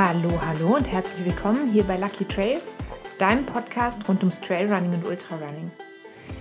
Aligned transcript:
Hallo, 0.00 0.40
hallo 0.40 0.76
und 0.76 0.92
herzlich 0.92 1.26
willkommen 1.26 1.72
hier 1.72 1.82
bei 1.82 1.96
Lucky 1.96 2.24
Trails, 2.24 2.76
deinem 3.18 3.44
Podcast 3.44 4.08
rund 4.08 4.20
ums 4.20 4.40
Trailrunning 4.40 4.94
und 4.94 5.04
Ultrarunning. 5.04 5.72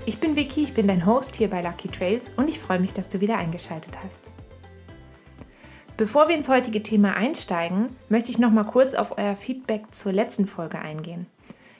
Ich 0.05 0.19
bin 0.19 0.35
Vicky, 0.35 0.61
ich 0.61 0.75
bin 0.75 0.87
dein 0.87 1.07
Host 1.07 1.35
hier 1.35 1.49
bei 1.49 1.63
Lucky 1.63 1.87
Trails 1.87 2.29
und 2.35 2.49
ich 2.49 2.59
freue 2.59 2.79
mich, 2.79 2.93
dass 2.93 3.07
du 3.07 3.19
wieder 3.19 3.39
eingeschaltet 3.39 3.97
hast. 4.03 4.21
Bevor 5.97 6.27
wir 6.27 6.35
ins 6.35 6.49
heutige 6.49 6.83
Thema 6.83 7.15
einsteigen, 7.15 7.87
möchte 8.09 8.29
ich 8.29 8.37
noch 8.37 8.51
mal 8.51 8.63
kurz 8.63 8.93
auf 8.93 9.17
euer 9.17 9.35
Feedback 9.35 9.85
zur 9.89 10.11
letzten 10.11 10.45
Folge 10.45 10.77
eingehen. 10.77 11.25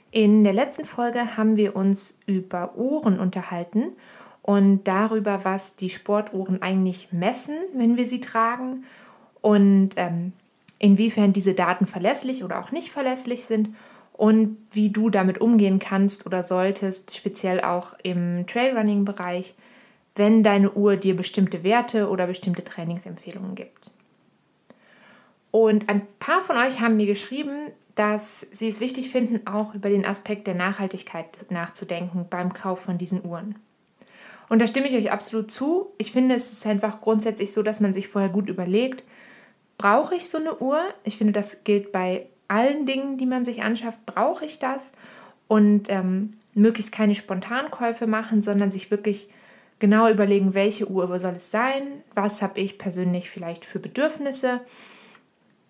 In 0.10 0.44
der 0.44 0.54
letzten 0.54 0.86
Folge 0.86 1.38
haben 1.38 1.58
wir 1.58 1.76
uns 1.76 2.20
über 2.26 2.76
Uhren 2.76 3.20
unterhalten 3.20 3.92
und 4.42 4.86
darüber, 4.86 5.46
was 5.46 5.76
die 5.76 5.92
Sportuhren 5.92 6.60
eigentlich 6.64 7.10
messen, 7.12 7.54
wenn 7.76 7.98
wir 7.98 8.08
sie 8.08 8.20
tragen 8.20 8.82
und 9.42 9.92
ähm, 9.98 10.34
inwiefern 10.80 11.34
diese 11.34 11.54
Daten 11.54 11.86
verlässlich 11.86 12.44
oder 12.44 12.60
auch 12.60 12.72
nicht 12.72 12.92
verlässlich 12.92 13.46
sind 13.46 13.70
und 14.14 14.58
wie 14.72 14.90
du 14.90 15.10
damit 15.10 15.40
umgehen 15.40 15.80
kannst 15.80 16.26
oder 16.26 16.44
solltest, 16.44 17.16
speziell 17.16 17.62
auch 17.62 17.94
im 18.04 18.46
Trailrunning-Bereich, 18.48 19.56
wenn 20.16 20.44
deine 20.44 20.72
Uhr 20.72 20.98
dir 20.98 21.16
bestimmte 21.16 21.64
Werte 21.64 22.10
oder 22.10 22.26
bestimmte 22.28 22.64
Trainingsempfehlungen 22.64 23.56
gibt. 23.56 23.92
Und 25.52 25.88
ein 25.90 26.02
paar 26.20 26.42
von 26.42 26.58
euch 26.58 26.82
haben 26.82 26.98
mir 26.98 27.06
geschrieben, 27.06 27.72
dass 27.96 28.42
sie 28.52 28.68
es 28.68 28.80
wichtig 28.80 29.10
finden, 29.10 29.48
auch 29.48 29.74
über 29.74 29.90
den 29.90 30.06
Aspekt 30.06 30.48
der 30.48 30.56
Nachhaltigkeit 30.56 31.46
nachzudenken 31.50 32.26
beim 32.30 32.54
Kauf 32.54 32.82
von 32.82 32.98
diesen 32.98 33.26
Uhren. 33.26 33.56
Und 34.50 34.62
da 34.62 34.68
stimme 34.68 34.88
ich 34.88 34.96
euch 34.96 35.12
absolut 35.12 35.52
zu. 35.52 35.92
Ich 35.98 36.12
finde, 36.12 36.36
es 36.36 36.52
ist 36.52 36.66
einfach 36.66 37.02
grundsätzlich 37.02 37.52
so, 37.52 37.64
dass 37.64 37.80
man 37.80 37.94
sich 37.94 38.08
vorher 38.08 38.30
gut 38.30 38.50
überlegt, 38.50 39.04
brauche 39.78 40.16
ich 40.16 40.30
so 40.30 40.38
eine 40.38 40.58
Uhr? 40.60 40.82
Ich 41.04 41.18
finde, 41.18 41.34
das 41.34 41.64
gilt 41.64 41.92
bei 41.92 42.28
allen 42.48 42.86
Dingen, 42.86 43.18
die 43.18 43.26
man 43.26 43.46
sich 43.46 43.62
anschafft, 43.62 44.06
brauche 44.06 44.46
ich 44.46 44.60
das? 44.60 44.92
Und 45.48 45.90
ähm, 45.90 46.34
möglichst 46.54 46.92
keine 46.92 47.16
Spontankäufe 47.16 48.08
machen, 48.08 48.42
sondern 48.42 48.72
sich 48.72 48.92
wirklich 48.92 49.30
genau 49.80 50.10
überlegen, 50.10 50.54
welche 50.54 50.90
Uhr 50.90 51.20
soll 51.20 51.36
es 51.36 51.52
sein? 51.52 52.04
Was 52.14 52.42
habe 52.42 52.60
ich 52.60 52.78
persönlich 52.78 53.30
vielleicht 53.30 53.66
für 53.66 53.80
Bedürfnisse? 53.80 54.62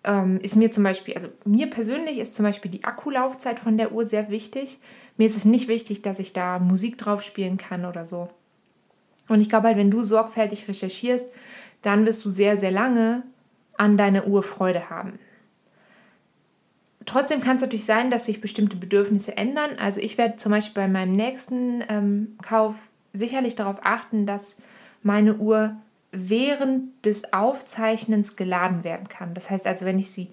Ähm, 0.04 0.40
ist 0.40 0.56
mir 0.56 0.70
zum 0.70 0.84
Beispiel, 0.84 1.14
also 1.14 1.28
mir 1.44 1.68
persönlich 1.68 2.18
ist 2.18 2.34
zum 2.34 2.44
Beispiel 2.44 2.70
die 2.70 2.84
Akkulaufzeit 2.84 3.58
von 3.58 3.76
der 3.76 3.92
Uhr 3.92 4.04
sehr 4.04 4.30
wichtig. 4.30 4.78
Mir 5.16 5.26
ist 5.26 5.36
es 5.36 5.44
nicht 5.44 5.68
wichtig, 5.68 6.02
dass 6.02 6.20
ich 6.20 6.32
da 6.32 6.58
Musik 6.58 6.96
drauf 6.96 7.22
spielen 7.22 7.58
kann 7.58 7.84
oder 7.84 8.06
so. 8.06 8.28
Und 9.28 9.40
ich 9.40 9.50
glaube 9.50 9.66
halt, 9.66 9.76
wenn 9.76 9.90
du 9.90 10.02
sorgfältig 10.02 10.68
recherchierst, 10.68 11.26
dann 11.82 12.06
wirst 12.06 12.24
du 12.24 12.30
sehr, 12.30 12.56
sehr 12.56 12.70
lange 12.70 13.24
an 13.78 13.96
deiner 13.96 14.26
Uhr 14.26 14.42
Freude 14.42 14.90
haben. 14.90 15.18
Trotzdem 17.06 17.40
kann 17.40 17.56
es 17.56 17.62
natürlich 17.62 17.86
sein, 17.86 18.10
dass 18.10 18.26
sich 18.26 18.42
bestimmte 18.42 18.76
Bedürfnisse 18.76 19.34
ändern. 19.34 19.78
Also 19.78 20.00
ich 20.00 20.18
werde 20.18 20.36
zum 20.36 20.52
Beispiel 20.52 20.82
bei 20.82 20.88
meinem 20.88 21.12
nächsten 21.12 21.82
ähm, 21.88 22.36
Kauf 22.42 22.90
sicherlich 23.14 23.56
darauf 23.56 23.80
achten, 23.82 24.26
dass 24.26 24.56
meine 25.02 25.36
Uhr 25.36 25.76
während 26.12 27.04
des 27.06 27.32
Aufzeichnens 27.32 28.36
geladen 28.36 28.84
werden 28.84 29.08
kann. 29.08 29.32
Das 29.32 29.48
heißt 29.48 29.66
also, 29.66 29.86
wenn 29.86 29.98
ich 29.98 30.10
sie 30.10 30.28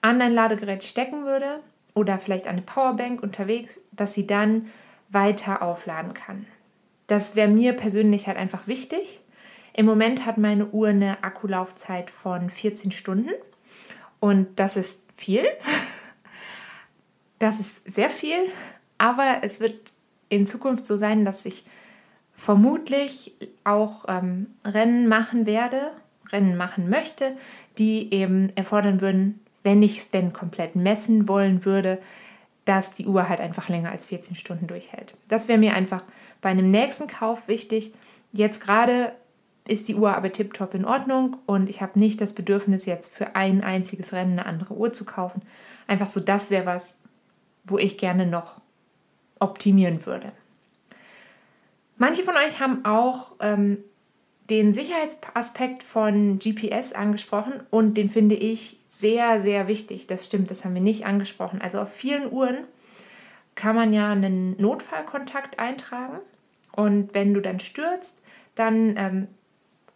an 0.00 0.20
ein 0.20 0.32
Ladegerät 0.32 0.82
stecken 0.82 1.24
würde 1.24 1.60
oder 1.94 2.18
vielleicht 2.18 2.46
eine 2.46 2.62
Powerbank 2.62 3.22
unterwegs, 3.22 3.80
dass 3.92 4.14
sie 4.14 4.26
dann 4.26 4.66
weiter 5.10 5.62
aufladen 5.62 6.14
kann. 6.14 6.46
Das 7.06 7.36
wäre 7.36 7.48
mir 7.48 7.72
persönlich 7.72 8.26
halt 8.26 8.36
einfach 8.36 8.66
wichtig. 8.66 9.20
Im 9.72 9.86
Moment 9.86 10.26
hat 10.26 10.38
meine 10.38 10.66
Uhr 10.66 10.88
eine 10.88 11.22
Akkulaufzeit 11.22 12.10
von 12.10 12.50
14 12.50 12.90
Stunden 12.90 13.30
und 14.20 14.58
das 14.58 14.76
ist 14.76 15.04
viel. 15.16 15.44
Das 17.38 17.60
ist 17.60 17.88
sehr 17.88 18.10
viel, 18.10 18.38
aber 18.98 19.38
es 19.42 19.60
wird 19.60 19.92
in 20.28 20.44
Zukunft 20.44 20.84
so 20.84 20.96
sein, 20.96 21.24
dass 21.24 21.44
ich 21.44 21.64
vermutlich 22.34 23.34
auch 23.64 24.04
ähm, 24.08 24.48
Rennen 24.64 25.08
machen 25.08 25.46
werde, 25.46 25.92
Rennen 26.30 26.56
machen 26.56 26.90
möchte, 26.90 27.36
die 27.78 28.12
eben 28.12 28.50
erfordern 28.56 29.00
würden, 29.00 29.40
wenn 29.62 29.82
ich 29.82 29.98
es 29.98 30.10
denn 30.10 30.32
komplett 30.32 30.76
messen 30.76 31.28
wollen 31.28 31.64
würde, 31.64 31.98
dass 32.64 32.92
die 32.92 33.06
Uhr 33.06 33.28
halt 33.28 33.40
einfach 33.40 33.68
länger 33.68 33.90
als 33.90 34.04
14 34.04 34.36
Stunden 34.36 34.66
durchhält. 34.66 35.14
Das 35.28 35.48
wäre 35.48 35.58
mir 35.58 35.74
einfach 35.74 36.04
bei 36.40 36.50
einem 36.50 36.66
nächsten 36.66 37.06
Kauf 37.06 37.48
wichtig. 37.48 37.92
Jetzt 38.32 38.60
gerade 38.60 39.12
ist 39.68 39.88
die 39.88 39.94
Uhr 39.94 40.16
aber 40.16 40.32
tiptop 40.32 40.74
in 40.74 40.84
Ordnung 40.84 41.36
und 41.46 41.68
ich 41.68 41.80
habe 41.80 41.98
nicht 41.98 42.20
das 42.20 42.32
Bedürfnis, 42.32 42.86
jetzt 42.86 43.12
für 43.12 43.36
ein 43.36 43.62
einziges 43.62 44.12
Rennen 44.12 44.38
eine 44.38 44.46
andere 44.46 44.74
Uhr 44.74 44.92
zu 44.92 45.04
kaufen. 45.04 45.42
Einfach 45.86 46.08
so, 46.08 46.20
das 46.20 46.50
wäre 46.50 46.66
was, 46.66 46.94
wo 47.64 47.78
ich 47.78 47.98
gerne 47.98 48.26
noch 48.26 48.60
optimieren 49.38 50.04
würde. 50.06 50.32
Manche 51.96 52.22
von 52.22 52.34
euch 52.36 52.60
haben 52.60 52.84
auch 52.84 53.34
ähm, 53.40 53.78
den 54.50 54.72
Sicherheitsaspekt 54.72 55.82
von 55.82 56.38
GPS 56.38 56.92
angesprochen 56.92 57.54
und 57.70 57.96
den 57.96 58.08
finde 58.08 58.36
ich 58.36 58.78
sehr, 58.88 59.40
sehr 59.40 59.68
wichtig. 59.68 60.06
Das 60.06 60.24
stimmt, 60.24 60.50
das 60.50 60.64
haben 60.64 60.74
wir 60.74 60.80
nicht 60.80 61.04
angesprochen. 61.04 61.60
Also 61.60 61.80
auf 61.80 61.92
vielen 61.92 62.32
Uhren 62.32 62.58
kann 63.54 63.76
man 63.76 63.92
ja 63.92 64.12
einen 64.12 64.56
Notfallkontakt 64.60 65.58
eintragen 65.58 66.20
und 66.72 67.12
wenn 67.12 67.34
du 67.34 67.42
dann 67.42 67.58
stürzt, 67.58 68.22
dann 68.54 68.94
ähm, 68.96 69.28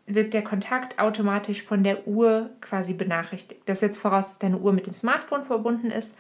wird 0.07 0.35
der 0.35 0.43
Kontakt 0.43 0.99
automatisch 0.99 1.63
von 1.63 1.85
der 1.85 2.07
Uhr 2.07 2.51
quasi 2.61 2.95
benachrichtigt. 2.95 3.63
Das 3.67 3.81
setzt 3.81 4.01
voraus, 4.01 4.29
dass 4.29 4.39
deine 4.39 4.59
Uhr 4.59 4.73
mit 4.73 4.87
dem 4.87 4.95
Smartphone 4.95 5.45
verbunden 5.45 5.91
ist 5.91 6.15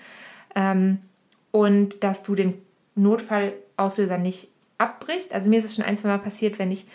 ähm, 0.54 0.98
und 1.50 2.04
dass 2.04 2.22
du 2.22 2.34
den 2.34 2.54
Notfallauslöser 2.94 4.18
nicht 4.18 4.48
abbrichst. 4.78 5.32
Also 5.32 5.50
mir 5.50 5.58
ist 5.58 5.64
es 5.64 5.76
schon 5.76 5.84
ein, 5.84 5.96
zwei 5.96 6.08
Mal 6.08 6.18
passiert, 6.18 6.58
wenn 6.58 6.70
ich 6.70 6.86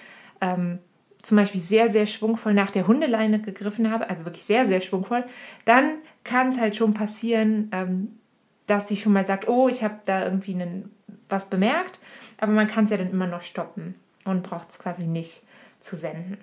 ähm, 0.41 0.79
zum 1.21 1.37
Beispiel 1.37 1.59
sehr, 1.59 1.89
sehr 1.89 2.05
schwungvoll 2.05 2.53
nach 2.53 2.71
der 2.71 2.87
Hundeleine 2.87 3.41
gegriffen 3.41 3.91
habe, 3.91 4.09
also 4.09 4.25
wirklich 4.25 4.45
sehr, 4.45 4.65
sehr 4.65 4.81
schwungvoll, 4.81 5.25
dann 5.65 5.95
kann 6.23 6.49
es 6.49 6.59
halt 6.59 6.75
schon 6.75 6.93
passieren, 6.93 7.69
ähm, 7.73 8.19
dass 8.65 8.85
die 8.85 8.97
schon 8.97 9.13
mal 9.13 9.25
sagt, 9.25 9.47
oh, 9.47 9.67
ich 9.67 9.83
habe 9.83 9.99
da 10.05 10.23
irgendwie 10.23 10.53
einen, 10.53 10.91
was 11.29 11.45
bemerkt, 11.49 11.99
aber 12.37 12.51
man 12.51 12.67
kann 12.67 12.85
es 12.85 12.91
ja 12.91 12.97
dann 12.97 13.11
immer 13.11 13.27
noch 13.27 13.41
stoppen 13.41 13.95
und 14.25 14.43
braucht 14.43 14.69
es 14.69 14.79
quasi 14.79 15.05
nicht 15.05 15.41
zu 15.79 15.95
senden. 15.95 16.37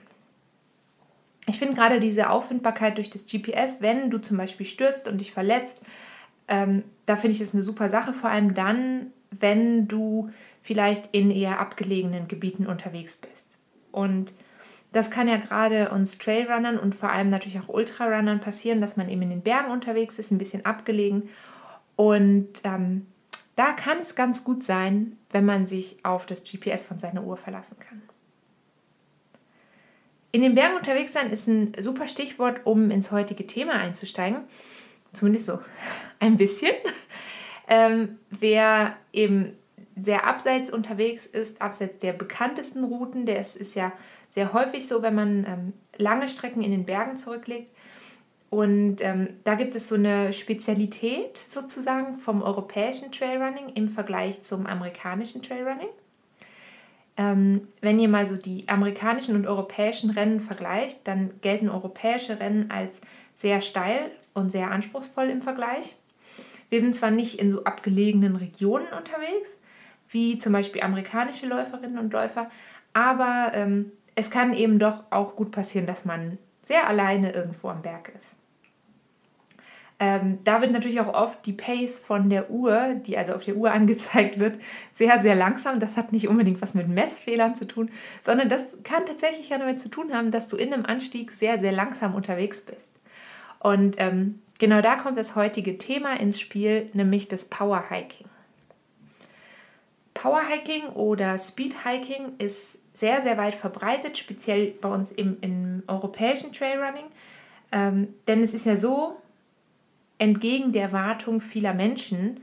Ich 1.46 1.58
finde 1.58 1.74
gerade 1.74 2.00
diese 2.00 2.30
Auffindbarkeit 2.30 2.96
durch 2.96 3.10
das 3.10 3.26
GPS, 3.26 3.80
wenn 3.80 4.10
du 4.10 4.18
zum 4.18 4.36
Beispiel 4.36 4.66
stürzt 4.66 5.08
und 5.08 5.20
dich 5.20 5.32
verletzt, 5.32 5.80
ähm, 6.48 6.84
da 7.06 7.16
finde 7.16 7.36
ich 7.36 7.40
es 7.40 7.52
eine 7.52 7.62
super 7.62 7.90
Sache, 7.90 8.12
vor 8.12 8.30
allem 8.30 8.54
dann, 8.54 9.12
wenn 9.30 9.88
du 9.88 10.30
vielleicht 10.62 11.14
in 11.14 11.30
eher 11.30 11.60
abgelegenen 11.60 12.28
Gebieten 12.28 12.66
unterwegs 12.66 13.16
bist. 13.16 13.58
Und 13.92 14.32
das 14.92 15.10
kann 15.10 15.28
ja 15.28 15.36
gerade 15.36 15.90
uns 15.90 16.18
Trailrunnern 16.18 16.78
und 16.78 16.94
vor 16.94 17.10
allem 17.10 17.28
natürlich 17.28 17.58
auch 17.58 17.68
Ultrarunnern 17.68 18.40
passieren, 18.40 18.80
dass 18.80 18.96
man 18.96 19.08
eben 19.08 19.22
in 19.22 19.30
den 19.30 19.42
Bergen 19.42 19.72
unterwegs 19.72 20.18
ist, 20.18 20.30
ein 20.30 20.38
bisschen 20.38 20.64
abgelegen. 20.64 21.28
Und 21.96 22.48
ähm, 22.62 23.06
da 23.56 23.72
kann 23.72 23.98
es 23.98 24.14
ganz 24.14 24.44
gut 24.44 24.62
sein, 24.62 25.16
wenn 25.30 25.44
man 25.44 25.66
sich 25.66 25.96
auf 26.04 26.26
das 26.26 26.44
GPS 26.44 26.84
von 26.84 26.98
seiner 26.98 27.24
Uhr 27.24 27.36
verlassen 27.36 27.76
kann. 27.78 28.02
In 30.34 30.42
den 30.42 30.56
Bergen 30.56 30.74
unterwegs 30.74 31.12
sein 31.12 31.30
ist 31.30 31.46
ein 31.46 31.74
super 31.78 32.08
Stichwort, 32.08 32.62
um 32.64 32.90
ins 32.90 33.12
heutige 33.12 33.46
Thema 33.46 33.74
einzusteigen. 33.74 34.38
Zumindest 35.12 35.46
so 35.46 35.60
ein 36.18 36.36
bisschen. 36.36 36.72
Ähm, 37.68 38.18
wer 38.30 38.96
eben 39.12 39.56
sehr 39.94 40.26
abseits 40.26 40.70
unterwegs 40.70 41.24
ist, 41.24 41.62
abseits 41.62 42.00
der 42.00 42.14
bekanntesten 42.14 42.82
Routen, 42.82 43.26
der 43.26 43.38
ist, 43.38 43.54
ist 43.54 43.76
ja 43.76 43.92
sehr 44.28 44.52
häufig 44.52 44.88
so, 44.88 45.02
wenn 45.02 45.14
man 45.14 45.46
ähm, 45.46 45.72
lange 45.98 46.28
Strecken 46.28 46.64
in 46.64 46.72
den 46.72 46.84
Bergen 46.84 47.16
zurücklegt. 47.16 47.70
Und 48.50 49.02
ähm, 49.02 49.36
da 49.44 49.54
gibt 49.54 49.76
es 49.76 49.86
so 49.86 49.94
eine 49.94 50.32
Spezialität 50.32 51.38
sozusagen 51.38 52.16
vom 52.16 52.42
europäischen 52.42 53.12
Trailrunning 53.12 53.68
im 53.76 53.86
Vergleich 53.86 54.42
zum 54.42 54.66
amerikanischen 54.66 55.42
Trailrunning. 55.42 55.90
Ähm, 57.16 57.68
wenn 57.80 58.00
ihr 58.00 58.08
mal 58.08 58.26
so 58.26 58.36
die 58.36 58.68
amerikanischen 58.68 59.36
und 59.36 59.46
europäischen 59.46 60.10
Rennen 60.10 60.40
vergleicht, 60.40 61.06
dann 61.06 61.30
gelten 61.42 61.68
europäische 61.68 62.40
Rennen 62.40 62.70
als 62.70 63.00
sehr 63.32 63.60
steil 63.60 64.10
und 64.32 64.50
sehr 64.50 64.70
anspruchsvoll 64.70 65.28
im 65.30 65.40
Vergleich. 65.40 65.96
Wir 66.70 66.80
sind 66.80 66.96
zwar 66.96 67.12
nicht 67.12 67.38
in 67.38 67.50
so 67.50 67.64
abgelegenen 67.64 68.36
Regionen 68.36 68.88
unterwegs, 68.88 69.56
wie 70.08 70.38
zum 70.38 70.52
Beispiel 70.52 70.82
amerikanische 70.82 71.46
Läuferinnen 71.46 71.98
und 71.98 72.12
Läufer, 72.12 72.50
aber 72.92 73.52
ähm, 73.54 73.92
es 74.16 74.30
kann 74.30 74.54
eben 74.54 74.78
doch 74.78 75.04
auch 75.10 75.36
gut 75.36 75.50
passieren, 75.50 75.86
dass 75.86 76.04
man 76.04 76.38
sehr 76.62 76.88
alleine 76.88 77.32
irgendwo 77.32 77.68
am 77.68 77.82
Berg 77.82 78.12
ist. 78.14 78.34
Ähm, 80.00 80.40
da 80.42 80.60
wird 80.60 80.72
natürlich 80.72 81.00
auch 81.00 81.14
oft 81.14 81.46
die 81.46 81.52
Pace 81.52 81.98
von 81.98 82.28
der 82.28 82.50
Uhr, 82.50 82.94
die 82.94 83.16
also 83.16 83.34
auf 83.34 83.44
der 83.44 83.56
Uhr 83.56 83.70
angezeigt 83.72 84.38
wird, 84.38 84.58
sehr, 84.92 85.20
sehr 85.20 85.34
langsam. 85.34 85.78
Das 85.78 85.96
hat 85.96 86.12
nicht 86.12 86.28
unbedingt 86.28 86.60
was 86.60 86.74
mit 86.74 86.88
Messfehlern 86.88 87.54
zu 87.54 87.66
tun, 87.66 87.90
sondern 88.22 88.48
das 88.48 88.64
kann 88.82 89.06
tatsächlich 89.06 89.50
ja 89.50 89.58
damit 89.58 89.80
zu 89.80 89.88
tun 89.88 90.12
haben, 90.12 90.30
dass 90.30 90.48
du 90.48 90.56
in 90.56 90.72
einem 90.72 90.84
Anstieg 90.84 91.30
sehr, 91.30 91.58
sehr 91.58 91.72
langsam 91.72 92.14
unterwegs 92.14 92.60
bist. 92.60 92.92
Und 93.60 93.94
ähm, 93.98 94.40
genau 94.58 94.80
da 94.82 94.96
kommt 94.96 95.16
das 95.16 95.36
heutige 95.36 95.78
Thema 95.78 96.18
ins 96.20 96.40
Spiel, 96.40 96.90
nämlich 96.92 97.28
das 97.28 97.44
Power 97.44 97.84
Hiking. 97.88 98.26
Power 100.12 100.42
Hiking 100.48 100.88
oder 100.90 101.38
Speed 101.38 101.84
Hiking 101.84 102.34
ist 102.38 102.78
sehr, 102.92 103.20
sehr 103.22 103.36
weit 103.36 103.54
verbreitet, 103.54 104.16
speziell 104.16 104.72
bei 104.80 104.88
uns 104.88 105.12
im, 105.12 105.36
im 105.40 105.82
europäischen 105.86 106.52
Trailrunning. 106.52 107.06
Ähm, 107.72 108.14
denn 108.28 108.42
es 108.42 108.54
ist 108.54 108.66
ja 108.66 108.76
so, 108.76 109.16
entgegen 110.18 110.72
der 110.72 110.82
Erwartung 110.82 111.40
vieler 111.40 111.74
Menschen, 111.74 112.40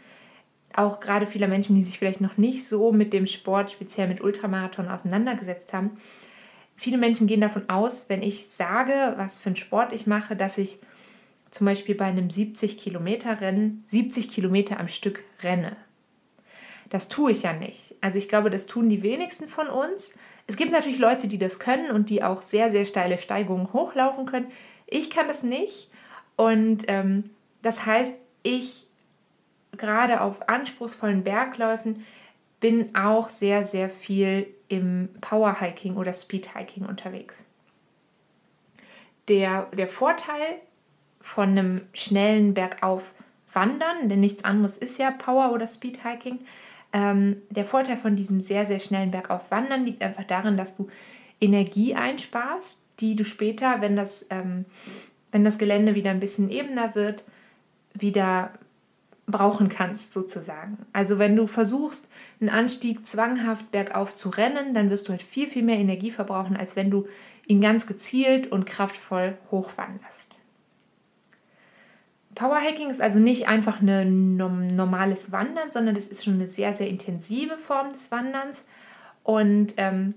auch 0.73 0.99
gerade 0.99 1.25
vieler 1.25 1.47
Menschen, 1.47 1.75
die 1.75 1.83
sich 1.83 1.99
vielleicht 1.99 2.21
noch 2.21 2.37
nicht 2.37 2.67
so 2.67 2.91
mit 2.91 3.13
dem 3.13 3.25
Sport, 3.25 3.71
speziell 3.71 4.07
mit 4.07 4.21
Ultramarathon 4.21 4.87
auseinandergesetzt 4.87 5.73
haben, 5.73 5.97
viele 6.75 6.97
Menschen 6.97 7.27
gehen 7.27 7.41
davon 7.41 7.69
aus, 7.69 8.09
wenn 8.09 8.21
ich 8.21 8.47
sage, 8.47 9.13
was 9.17 9.39
für 9.39 9.47
einen 9.47 9.55
Sport 9.55 9.93
ich 9.93 10.07
mache, 10.07 10.35
dass 10.35 10.57
ich 10.57 10.79
zum 11.51 11.65
Beispiel 11.65 11.95
bei 11.95 12.05
einem 12.05 12.29
70 12.29 12.77
Kilometer 12.77 13.41
Rennen 13.41 13.83
70 13.87 14.29
Kilometer 14.29 14.79
am 14.79 14.87
Stück 14.87 15.23
renne. 15.43 15.75
Das 16.89 17.07
tue 17.07 17.31
ich 17.31 17.43
ja 17.43 17.53
nicht. 17.53 17.95
Also 18.01 18.17
ich 18.17 18.27
glaube, 18.27 18.49
das 18.49 18.65
tun 18.65 18.89
die 18.89 19.01
wenigsten 19.01 19.47
von 19.47 19.67
uns. 19.67 20.11
Es 20.47 20.57
gibt 20.57 20.71
natürlich 20.71 20.99
Leute, 20.99 21.27
die 21.27 21.37
das 21.37 21.59
können 21.59 21.91
und 21.91 22.09
die 22.09 22.23
auch 22.23 22.41
sehr, 22.41 22.69
sehr 22.69 22.85
steile 22.85 23.17
Steigungen 23.17 23.71
hochlaufen 23.71 24.25
können. 24.25 24.47
Ich 24.87 25.09
kann 25.09 25.27
das 25.27 25.43
nicht. 25.43 25.89
Und 26.35 26.83
ähm, 26.87 27.29
das 27.61 27.85
heißt, 27.85 28.13
ich 28.43 28.87
gerade 29.77 30.21
auf 30.21 30.49
anspruchsvollen 30.49 31.23
Bergläufen 31.23 32.05
bin 32.59 32.95
auch 32.95 33.29
sehr, 33.29 33.63
sehr 33.63 33.89
viel 33.89 34.47
im 34.67 35.09
Powerhiking 35.19 35.97
oder 35.97 36.13
Speedhiking 36.13 36.85
unterwegs. 36.85 37.45
Der, 39.27 39.67
der 39.73 39.87
Vorteil 39.87 40.59
von 41.19 41.49
einem 41.49 41.81
schnellen 41.93 42.53
Bergauf 42.53 43.13
wandern, 43.51 44.09
denn 44.09 44.19
nichts 44.19 44.43
anderes 44.43 44.77
ist 44.77 44.97
ja 44.97 45.11
Power 45.11 45.51
oder 45.51 45.67
Speedhiking. 45.67 46.39
Ähm, 46.93 47.41
der 47.49 47.65
Vorteil 47.65 47.97
von 47.97 48.15
diesem 48.15 48.39
sehr, 48.39 48.65
sehr 48.65 48.79
schnellen 48.79 49.11
Bergauf 49.11 49.51
wandern 49.51 49.85
liegt 49.85 50.01
einfach 50.01 50.23
darin, 50.23 50.57
dass 50.57 50.75
du 50.75 50.87
Energie 51.39 51.95
einsparst, 51.95 52.77
die 52.99 53.15
du 53.15 53.23
später, 53.23 53.81
wenn 53.81 53.95
das, 53.95 54.25
ähm, 54.29 54.65
wenn 55.31 55.43
das 55.43 55.57
Gelände 55.57 55.95
wieder 55.95 56.11
ein 56.11 56.19
bisschen 56.19 56.49
ebener 56.49 56.93
wird, 56.95 57.23
wieder 57.93 58.51
brauchen 59.27 59.69
kannst, 59.69 60.13
sozusagen. 60.13 60.77
Also 60.93 61.17
wenn 61.17 61.35
du 61.35 61.47
versuchst, 61.47 62.09
einen 62.39 62.49
Anstieg 62.49 63.05
zwanghaft 63.05 63.71
bergauf 63.71 64.13
zu 64.13 64.29
rennen, 64.29 64.73
dann 64.73 64.89
wirst 64.89 65.07
du 65.07 65.11
halt 65.11 65.23
viel, 65.23 65.47
viel 65.47 65.63
mehr 65.63 65.77
Energie 65.77 66.11
verbrauchen, 66.11 66.57
als 66.57 66.75
wenn 66.75 66.91
du 66.91 67.07
ihn 67.47 67.61
ganz 67.61 67.87
gezielt 67.87 68.51
und 68.51 68.65
kraftvoll 68.65 69.37
hochwanderst. 69.49 70.27
Powerhacking 72.35 72.89
ist 72.89 73.01
also 73.01 73.19
nicht 73.19 73.47
einfach 73.47 73.81
ein 73.81 74.37
normales 74.37 75.31
Wandern, 75.31 75.71
sondern 75.71 75.95
das 75.95 76.07
ist 76.07 76.23
schon 76.23 76.35
eine 76.35 76.47
sehr, 76.47 76.73
sehr 76.73 76.87
intensive 76.87 77.57
Form 77.57 77.89
des 77.89 78.11
Wanderns. 78.11 78.63
Und, 79.23 79.73
ähm, 79.77 80.13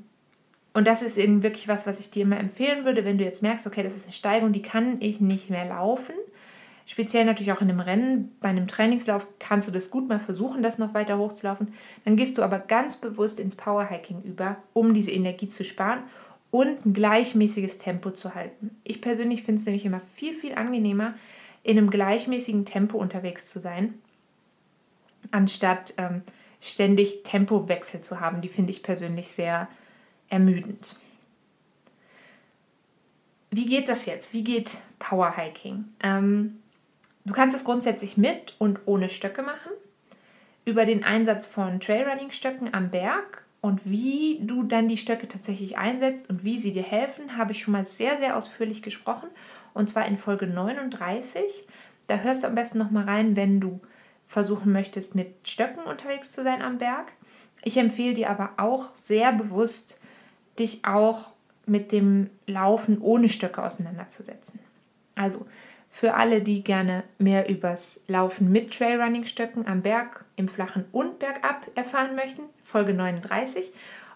und 0.75 0.87
das 0.87 1.03
ist 1.03 1.17
eben 1.17 1.43
wirklich 1.43 1.67
was, 1.67 1.87
was 1.87 1.99
ich 1.99 2.11
dir 2.11 2.23
immer 2.23 2.39
empfehlen 2.39 2.85
würde, 2.85 3.05
wenn 3.05 3.19
du 3.19 3.25
jetzt 3.25 3.43
merkst, 3.43 3.67
okay, 3.67 3.83
das 3.83 3.97
ist 3.97 4.05
eine 4.05 4.13
Steigung, 4.13 4.53
die 4.53 4.63
kann 4.63 4.99
ich 5.01 5.21
nicht 5.21 5.51
mehr 5.51 5.67
laufen 5.67 6.15
speziell 6.87 7.25
natürlich 7.25 7.53
auch 7.53 7.61
in 7.61 7.71
einem 7.71 7.81
Rennen, 7.81 8.37
bei 8.41 8.49
einem 8.49 8.69
Trainingslauf 8.69 9.27
kannst 9.39 9.69
du 9.69 9.73
das 9.73 9.91
gut 9.91 10.09
mal 10.09 10.19
versuchen, 10.19 10.63
das 10.63 10.79
noch 10.79 10.95
weiter 10.95 11.19
hochzulaufen. 11.19 11.73
Dann 12.05 12.17
gehst 12.17 12.39
du 12.39 12.43
aber 12.43 12.59
ganz 12.59 12.97
bewusst 12.97 13.41
ins 13.41 13.57
Powerhiking 13.57 14.23
über, 14.23 14.57
um 14.73 14.95
diese 14.95 15.11
Energie 15.11 15.49
zu 15.49 15.65
sparen 15.65 16.03
und 16.51 16.87
ein 16.87 16.93
gleichmäßiges 16.93 17.79
Tempo 17.79 18.11
zu 18.11 18.35
halten. 18.35 18.71
Ich 18.85 19.01
persönlich 19.01 19.43
finde 19.43 19.61
es 19.61 19.67
nämlich 19.67 19.85
immer 19.85 20.01
viel, 20.01 20.35
viel 20.35 20.55
angenehmer, 20.55 21.15
in 21.65 21.79
einem 21.79 21.91
gleichmäßigen 21.91 22.65
Tempo 22.65 22.99
unterwegs 22.99 23.47
zu 23.47 23.59
sein, 23.59 23.95
anstatt 25.31 25.95
ähm, 25.97 26.23
ständig 26.61 27.23
Tempowechsel 27.25 28.03
zu 28.03 28.21
haben. 28.21 28.41
Die 28.41 28.49
finde 28.49 28.71
ich 28.71 28.83
persönlich 28.83 29.29
sehr 29.29 29.69
ermüdend. 30.29 30.97
Wie 33.51 33.67
geht 33.67 33.89
das 33.89 34.07
jetzt? 34.07 34.33
Wie 34.33 34.45
geht 34.45 34.79
Powerhiking? 34.99 35.85
Ähm, 36.03 36.59
Du 37.25 37.33
kannst 37.33 37.57
es 37.57 37.65
grundsätzlich 37.65 38.17
mit 38.17 38.55
und 38.59 38.81
ohne 38.85 39.09
Stöcke 39.09 39.43
machen. 39.43 39.73
Über 40.67 40.85
den 40.85 41.05
Einsatz 41.05 41.47
von 41.47 41.81
Trailrunning-Stöcken 41.81 42.75
am 42.75 42.91
Berg 42.91 43.45
und 43.61 43.89
wie 43.89 44.41
du 44.43 44.63
dann 44.63 44.89
die 44.89 44.99
Stöcke 44.99 45.27
tatsächlich 45.27 45.79
einsetzt 45.79 46.29
und 46.29 46.45
wie 46.45 46.59
sie 46.59 46.73
dir 46.73 46.83
helfen, 46.83 47.39
habe 47.39 47.53
ich 47.53 47.63
schon 47.63 47.73
mal 47.73 47.87
sehr, 47.87 48.19
sehr 48.19 48.37
ausführlich 48.37 48.83
gesprochen. 48.83 49.29
Und 49.73 49.89
zwar 49.89 50.07
in 50.07 50.19
Folge 50.19 50.47
39. 50.47 51.67
Da 52.07 52.19
hörst 52.19 52.43
du 52.43 52.49
am 52.49 52.55
besten 52.55 52.77
nochmal 52.77 53.05
rein, 53.05 53.37
wenn 53.37 53.61
du 53.61 53.81
versuchen 54.25 54.73
möchtest, 54.73 55.15
mit 55.15 55.49
Stöcken 55.49 55.85
unterwegs 55.85 56.31
zu 56.31 56.43
sein 56.43 56.61
am 56.61 56.77
Berg. 56.77 57.13
Ich 57.63 57.79
empfehle 57.79 58.13
dir 58.13 58.29
aber 58.29 58.51
auch 58.59 58.95
sehr 58.97 59.33
bewusst, 59.33 59.99
dich 60.59 60.85
auch 60.85 61.33
mit 61.65 61.91
dem 61.93 62.29
Laufen 62.47 62.99
ohne 63.01 63.31
Stöcke 63.31 63.63
auseinanderzusetzen. 63.63 64.61
Also 65.15 65.47
für 65.95 66.15
alle, 66.15 66.43
die 66.43 66.65
gerne 66.65 67.05
mehr 67.19 67.49
übers 67.49 68.01
Laufen 68.09 68.51
mit 68.51 68.77
Trailrunning-Stöcken 68.77 69.69
am 69.69 69.83
Berg, 69.83 70.25
im 70.35 70.49
Flachen 70.49 70.87
und 70.91 71.21
bergab 71.21 71.71
erfahren 71.77 72.17
möchten, 72.17 72.43
Folge 72.65 72.93
39. 72.93 73.73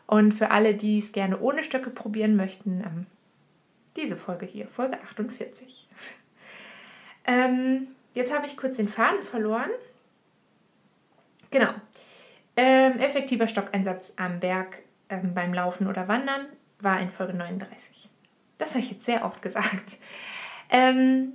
Und 0.09 0.33
für 0.33 0.51
alle, 0.51 0.75
die 0.75 0.99
es 0.99 1.13
gerne 1.13 1.39
ohne 1.39 1.63
Stöcke 1.63 1.91
probieren 1.91 2.35
möchten, 2.35 2.83
ähm, 2.85 3.07
diese 3.97 4.17
Folge 4.17 4.45
hier, 4.45 4.67
Folge 4.67 5.01
48. 5.01 5.87
ähm, 7.29 7.87
jetzt 8.13 8.35
habe 8.35 8.47
ich 8.47 8.57
kurz 8.57 8.79
den 8.79 8.89
Faden 8.89 9.23
verloren. 9.23 9.71
Genau. 11.53 11.71
Ähm, 12.57 12.99
effektiver 12.99 13.47
Stockeinsatz 13.47 14.15
am 14.17 14.41
Berg 14.41 14.83
ähm, 15.11 15.33
beim 15.33 15.55
Laufen 15.55 15.87
oder 15.87 16.09
Wandern 16.09 16.47
war 16.81 17.01
in 17.01 17.09
Folge 17.09 17.35
39. 17.35 18.09
Das 18.59 18.71
habe 18.71 18.81
ich 18.81 18.91
jetzt 18.91 19.05
sehr 19.05 19.25
oft 19.25 19.43
gesagt. 19.43 19.99
Ähm, 20.71 21.35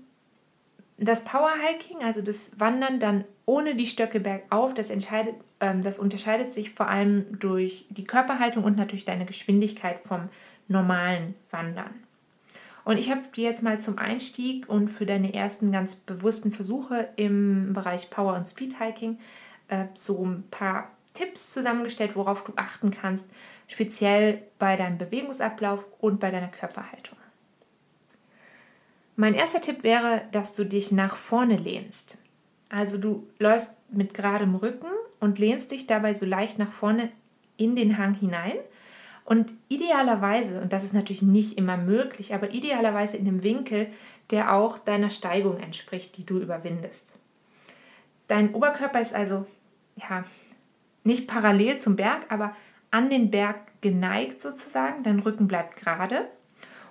das 1.05 1.23
Powerhiking, 1.23 2.03
also 2.03 2.21
das 2.21 2.51
Wandern 2.57 2.99
dann 2.99 3.25
ohne 3.45 3.75
die 3.75 3.87
Stöcke 3.87 4.19
bergauf, 4.19 4.73
das, 4.73 4.89
entscheidet, 4.89 5.35
ähm, 5.59 5.81
das 5.81 5.99
unterscheidet 5.99 6.53
sich 6.53 6.71
vor 6.71 6.87
allem 6.87 7.39
durch 7.39 7.85
die 7.89 8.03
Körperhaltung 8.03 8.63
und 8.63 8.77
natürlich 8.77 9.05
deine 9.05 9.25
Geschwindigkeit 9.25 9.99
vom 9.99 10.29
normalen 10.67 11.35
Wandern. 11.49 11.93
Und 12.85 12.97
ich 12.97 13.09
habe 13.09 13.21
dir 13.33 13.49
jetzt 13.49 13.63
mal 13.63 13.79
zum 13.79 13.97
Einstieg 13.97 14.67
und 14.67 14.89
für 14.89 15.05
deine 15.05 15.33
ersten 15.33 15.71
ganz 15.71 15.95
bewussten 15.95 16.51
Versuche 16.51 17.09
im 17.15 17.73
Bereich 17.73 18.09
Power 18.09 18.35
und 18.35 18.47
Speedhiking 18.47 19.19
äh, 19.69 19.85
so 19.93 20.25
ein 20.25 20.43
paar 20.51 20.91
Tipps 21.13 21.53
zusammengestellt, 21.53 22.15
worauf 22.15 22.43
du 22.43 22.53
achten 22.55 22.91
kannst, 22.91 23.25
speziell 23.67 24.41
bei 24.59 24.75
deinem 24.75 24.97
Bewegungsablauf 24.97 25.87
und 25.99 26.19
bei 26.19 26.31
deiner 26.31 26.49
Körperhaltung. 26.49 27.17
Mein 29.15 29.35
erster 29.35 29.61
Tipp 29.61 29.83
wäre, 29.83 30.23
dass 30.31 30.53
du 30.53 30.65
dich 30.65 30.91
nach 30.91 31.15
vorne 31.15 31.57
lehnst. 31.57 32.17
Also 32.69 32.97
du 32.97 33.27
läufst 33.37 33.71
mit 33.91 34.13
geradem 34.13 34.55
Rücken 34.55 34.89
und 35.19 35.37
lehnst 35.37 35.71
dich 35.71 35.85
dabei 35.85 36.15
so 36.15 36.25
leicht 36.25 36.57
nach 36.57 36.71
vorne 36.71 37.11
in 37.57 37.75
den 37.75 37.97
Hang 37.97 38.15
hinein. 38.15 38.57
Und 39.25 39.53
idealerweise, 39.69 40.59
und 40.59 40.73
das 40.73 40.83
ist 40.83 40.93
natürlich 40.93 41.21
nicht 41.21 41.57
immer 41.57 41.77
möglich, 41.77 42.33
aber 42.33 42.51
idealerweise 42.51 43.17
in 43.17 43.27
einem 43.27 43.43
Winkel, 43.43 43.87
der 44.31 44.53
auch 44.53 44.79
deiner 44.79 45.09
Steigung 45.09 45.57
entspricht, 45.57 46.17
die 46.17 46.25
du 46.25 46.39
überwindest. 46.39 47.13
Dein 48.27 48.53
Oberkörper 48.53 48.99
ist 48.99 49.13
also 49.13 49.45
ja 49.95 50.25
nicht 51.03 51.27
parallel 51.27 51.77
zum 51.77 51.95
Berg, 51.95 52.25
aber 52.29 52.55
an 52.89 53.09
den 53.09 53.31
Berg 53.31 53.57
geneigt 53.81 54.41
sozusagen. 54.41 55.03
Dein 55.03 55.19
Rücken 55.19 55.47
bleibt 55.47 55.77
gerade 55.77 56.21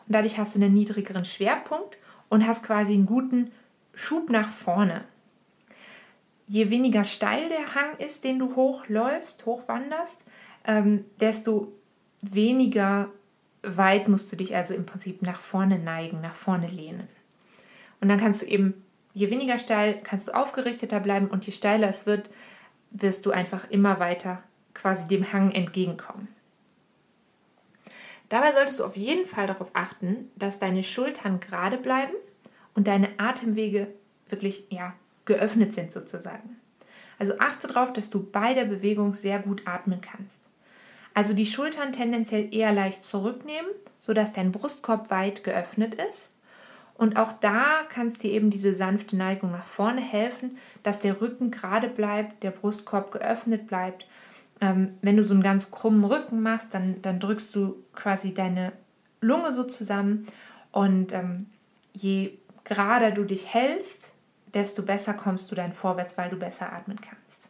und 0.07 0.15
dadurch 0.15 0.39
hast 0.39 0.55
du 0.55 0.61
einen 0.61 0.73
niedrigeren 0.73 1.25
Schwerpunkt 1.25 1.97
und 2.33 2.47
hast 2.47 2.63
quasi 2.63 2.95
einen 2.95 3.05
guten 3.05 3.51
Schub 3.93 4.31
nach 4.31 4.49
vorne. 4.49 5.05
Je 6.49 6.71
weniger 6.71 7.05
steil 7.05 7.51
der 7.51 7.75
Hang 7.75 7.99
ist, 7.99 8.25
den 8.25 8.39
du 8.39 8.57
hochläufst, 8.57 9.45
hochwanderst, 9.45 10.25
ähm, 10.65 11.05
desto 11.21 11.71
weniger 12.23 13.11
weit 13.63 14.09
musst 14.09 14.33
du 14.33 14.37
dich 14.37 14.57
also 14.57 14.73
im 14.73 14.87
Prinzip 14.87 15.21
nach 15.21 15.39
vorne 15.39 15.79
neigen, 15.79 16.23
nach 16.23 16.35
vorne 16.35 16.69
lehnen. 16.69 17.07
Und 18.01 18.09
dann 18.09 18.19
kannst 18.19 18.41
du 18.41 18.47
eben, 18.47 18.83
je 19.13 19.29
weniger 19.29 19.59
steil, 19.59 20.01
kannst 20.03 20.29
du 20.29 20.33
aufgerichteter 20.33 21.01
bleiben 21.01 21.27
und 21.27 21.45
je 21.45 21.53
steiler 21.53 21.91
es 21.91 22.07
wird, 22.07 22.31
wirst 22.93 23.27
du 23.27 23.31
einfach 23.31 23.69
immer 23.69 23.99
weiter 23.99 24.43
quasi 24.73 25.07
dem 25.07 25.35
Hang 25.35 25.51
entgegenkommen. 25.51 26.29
Dabei 28.33 28.55
solltest 28.55 28.81
du 28.81 28.85
auf 28.85 28.97
jeden 28.97 29.27
Fall 29.27 29.47
darauf 29.47 29.73
achten, 29.75 30.31
dass 30.37 30.59
deine 30.59 30.83
Schultern 30.83 31.39
gerade 31.39 31.77
bleiben 31.77 32.15
und 32.75 32.89
deine 32.89 33.11
Atemwege 33.19 33.89
wirklich 34.27 34.65
ja, 34.71 34.95
geöffnet 35.27 35.75
sind 35.75 35.93
sozusagen. 35.93 36.57
Also 37.19 37.35
achte 37.41 37.67
darauf, 37.67 37.93
dass 37.93 38.09
du 38.09 38.23
bei 38.23 38.55
der 38.55 38.65
Bewegung 38.65 39.13
sehr 39.13 39.39
gut 39.39 39.67
atmen 39.67 40.01
kannst. 40.01 40.49
Also 41.13 41.35
die 41.35 41.45
Schultern 41.45 41.93
tendenziell 41.93 42.55
eher 42.55 42.73
leicht 42.73 43.05
zurücknehmen, 43.05 43.71
sodass 44.01 44.33
dein 44.33 44.51
Brustkorb 44.51 45.11
weit 45.11 45.45
geöffnet 45.45 45.95
ist 45.95 46.31
Und 46.95 47.19
auch 47.19 47.35
da 47.35 47.83
kannst 47.91 48.23
dir 48.23 48.33
eben 48.33 48.49
diese 48.49 48.75
sanfte 48.75 49.15
Neigung 49.15 49.51
nach 49.51 49.67
vorne 49.67 50.01
helfen, 50.01 50.57
dass 50.83 51.01
der 51.01 51.21
Rücken 51.21 51.51
gerade 51.51 51.89
bleibt, 51.89 52.43
der 52.43 52.51
Brustkorb 52.51 53.11
geöffnet 53.11 53.67
bleibt. 53.67 54.07
Ähm, 54.63 54.97
wenn 55.03 55.17
du 55.17 55.25
so 55.25 55.35
einen 55.35 55.43
ganz 55.43 55.73
krummen 55.73 56.05
Rücken 56.05 56.41
machst, 56.41 56.69
dann, 56.73 57.03
dann 57.03 57.19
drückst 57.19 57.55
du 57.55 57.85
quasi 57.95 58.33
deine 58.33 58.73
Lunge 59.21 59.53
so 59.53 59.65
zusammen. 59.65 60.25
Und 60.71 61.13
ähm, 61.13 61.47
je 61.93 62.39
gerader 62.65 63.11
du 63.11 63.25
dich 63.25 63.53
hältst, 63.53 64.15
desto 64.55 64.83
besser 64.83 65.15
kommst 65.15 65.51
du 65.51 65.57
dann 65.57 65.73
vorwärts, 65.73 66.17
weil 66.17 66.31
du 66.31 66.37
besser 66.37 66.73
atmen 66.73 67.01
kannst. 67.01 67.49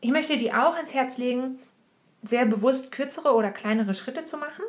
Ich 0.00 0.10
möchte 0.10 0.36
dir 0.36 0.66
auch 0.66 0.78
ins 0.78 0.92
Herz 0.92 1.18
legen, 1.18 1.60
sehr 2.24 2.44
bewusst 2.44 2.90
kürzere 2.90 3.32
oder 3.34 3.52
kleinere 3.52 3.94
Schritte 3.94 4.24
zu 4.24 4.38
machen. 4.38 4.64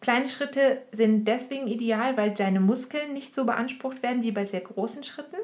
Kleine 0.00 0.28
Schritte 0.28 0.82
sind 0.90 1.26
deswegen 1.28 1.68
ideal, 1.68 2.16
weil 2.16 2.32
deine 2.32 2.58
Muskeln 2.58 3.12
nicht 3.12 3.32
so 3.32 3.44
beansprucht 3.44 4.02
werden 4.02 4.24
wie 4.24 4.32
bei 4.32 4.44
sehr 4.44 4.60
großen 4.60 5.04
Schritten. 5.04 5.36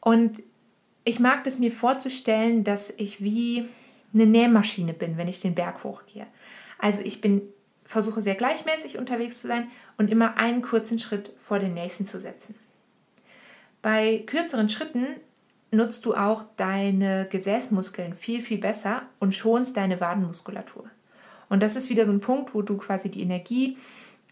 Und 0.00 0.42
ich 1.04 1.20
mag 1.20 1.46
es 1.46 1.58
mir 1.58 1.72
vorzustellen, 1.72 2.64
dass 2.64 2.90
ich 2.90 3.22
wie 3.22 3.68
eine 4.14 4.26
Nähmaschine 4.26 4.92
bin, 4.92 5.16
wenn 5.16 5.28
ich 5.28 5.40
den 5.40 5.54
Berg 5.54 5.84
hochgehe. 5.84 6.26
Also 6.78 7.02
ich 7.02 7.20
bin 7.20 7.42
versuche 7.84 8.22
sehr 8.22 8.34
gleichmäßig 8.34 8.98
unterwegs 8.98 9.40
zu 9.40 9.48
sein 9.48 9.68
und 9.98 10.10
immer 10.10 10.36
einen 10.36 10.62
kurzen 10.62 10.98
Schritt 10.98 11.32
vor 11.36 11.58
den 11.58 11.74
nächsten 11.74 12.06
zu 12.06 12.18
setzen. 12.18 12.54
Bei 13.82 14.22
kürzeren 14.26 14.68
Schritten 14.68 15.06
nutzt 15.72 16.04
du 16.04 16.14
auch 16.14 16.44
deine 16.56 17.26
Gesäßmuskeln 17.30 18.14
viel, 18.14 18.40
viel 18.40 18.58
besser 18.58 19.02
und 19.18 19.34
schonst 19.34 19.76
deine 19.76 20.00
Wadenmuskulatur. 20.00 20.88
Und 21.48 21.62
das 21.62 21.76
ist 21.76 21.90
wieder 21.90 22.06
so 22.06 22.12
ein 22.12 22.20
Punkt, 22.20 22.54
wo 22.54 22.62
du 22.62 22.76
quasi 22.76 23.10
die 23.10 23.22
Energie, 23.22 23.76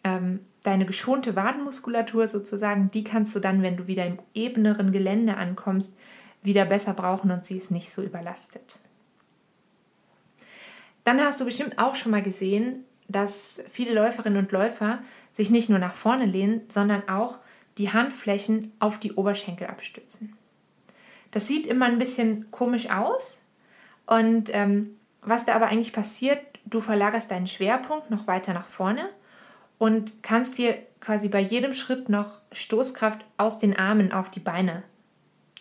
ähm, 0.05 0.41
deine 0.63 0.87
geschonte 0.87 1.37
Wadenmuskulatur 1.37 2.27
sozusagen, 2.27 2.91
die 2.91 3.05
kannst 3.05 3.35
du 3.35 3.41
dann, 3.41 3.63
wenn 3.63 3.77
du 3.77 3.87
wieder 3.87 4.07
im 4.07 4.19
ebeneren 4.35 4.93
Gelände 4.93 5.37
ankommst, 5.37 5.99
wieder 6.43 6.65
besser 6.65 6.95
brauchen 6.95 7.31
und 7.31 7.45
sie 7.45 7.57
ist 7.57 7.71
nicht 7.71 7.91
so 7.91 8.03
überlastet. 8.03 8.77
Dann 11.05 11.21
hast 11.21 11.41
du 11.41 11.45
bestimmt 11.45 11.79
auch 11.79 11.95
schon 11.95 12.13
mal 12.13 12.23
gesehen, 12.23 12.85
dass 13.09 13.63
viele 13.69 13.95
Läuferinnen 13.95 14.39
und 14.39 14.53
Läufer 14.53 15.01
sich 15.33 15.51
nicht 15.51 15.69
nur 15.69 15.79
nach 15.79 15.95
vorne 15.95 16.27
lehnen, 16.27 16.63
sondern 16.69 17.09
auch 17.09 17.39
die 17.79 17.93
Handflächen 17.93 18.73
auf 18.79 18.99
die 18.99 19.13
Oberschenkel 19.13 19.67
abstützen. 19.67 20.37
Das 21.31 21.47
sieht 21.47 21.67
immer 21.67 21.87
ein 21.87 21.99
bisschen 21.99 22.51
komisch 22.51 22.91
aus 22.91 23.41
und 24.07 24.51
ähm, 24.53 24.97
was 25.23 25.45
da 25.45 25.55
aber 25.55 25.67
eigentlich 25.67 25.93
passiert, 25.93 26.41
du 26.65 26.81
verlagerst 26.81 27.31
deinen 27.31 27.47
Schwerpunkt 27.47 28.11
noch 28.11 28.27
weiter 28.27 28.53
nach 28.53 28.67
vorne 28.67 29.09
und 29.79 30.23
kannst 30.23 30.59
dir 30.59 30.77
quasi 31.01 31.29
bei 31.29 31.41
jedem 31.41 31.75
Schritt 31.75 32.09
noch 32.09 32.43
Stoßkraft 32.53 33.25
aus 33.37 33.59
den 33.59 33.77
Armen 33.77 34.13
auf 34.13 34.31
die 34.31 34.41
Beine 34.41 34.83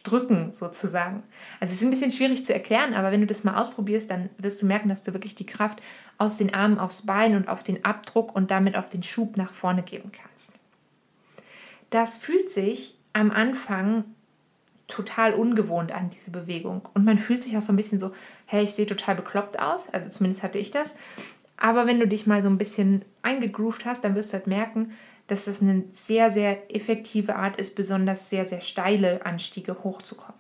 drücken, 0.03 0.53
sozusagen. 0.53 1.24
Also 1.60 1.72
es 1.72 1.77
ist 1.77 1.84
ein 1.84 1.89
bisschen 1.89 2.12
schwierig 2.12 2.46
zu 2.46 2.53
erklären, 2.53 2.94
aber 2.94 3.12
wenn 3.12 3.22
du 3.22 3.27
das 3.27 3.44
mal 3.44 3.56
ausprobierst, 3.56 4.10
dann 4.10 4.29
wirst 4.38 4.62
du 4.62 4.65
merken, 4.65 4.89
dass 4.89 5.01
du 5.01 5.13
wirklich 5.13 5.36
die 5.36 5.46
Kraft 5.46 5.82
aus 6.18 6.38
den 6.38 6.53
Armen 6.53 6.79
aufs 6.79 7.06
Bein 7.06 7.36
und 7.36 7.48
auf 7.48 7.63
den 7.63 7.84
Abdruck 7.84 8.36
und 8.36 8.51
damit 8.51 8.77
auf 8.77 8.89
den 8.89 9.03
Schub 9.03 9.38
nach 9.38 9.51
vorne 9.51 9.84
geben 9.84 10.12
kannst. 10.12 10.58
Das 11.89 12.18
fühlt 12.18 12.50
sich 12.50 12.98
am 13.13 13.32
Anfang 13.32 14.06
total 14.88 15.34
ungewohnt 15.34 15.91
an, 15.91 16.10
diese 16.10 16.32
Bewegung. 16.32 16.88
Und 16.94 17.06
man 17.06 17.18
fühlt 17.18 17.44
sich 17.44 17.56
auch 17.56 17.62
so 17.62 17.72
ein 17.72 17.75
bisschen 17.75 18.00
so, 18.00 18.12
hey, 18.46 18.63
ich 18.63 18.72
sehe 18.72 18.86
total 18.86 19.15
bekloppt 19.15 19.60
aus. 19.60 19.89
Also 19.89 20.10
zumindest 20.10 20.44
hatte 20.44 20.60
ich 20.60 20.72
das. 20.72 20.96
Aber 21.58 21.86
wenn 21.86 22.00
du 22.00 22.08
dich 22.08 22.25
mal 22.25 22.41
so 22.41 22.50
ein 22.50 22.58
bisschen 22.58 23.06
eingegroovt 23.22 23.86
hast, 23.86 24.03
dann 24.03 24.15
wirst 24.15 24.32
du 24.32 24.38
halt 24.38 24.48
merken, 24.48 24.94
dass 25.29 25.45
das 25.45 25.62
eine 25.62 25.83
sehr, 25.91 26.29
sehr 26.29 26.75
effektive 26.75 27.36
Art 27.36 27.62
ist, 27.62 27.75
besonders 27.75 28.29
sehr, 28.29 28.45
sehr 28.45 28.62
steile 28.62 29.25
Anstiege 29.25 29.77
hochzukommen. 29.83 30.39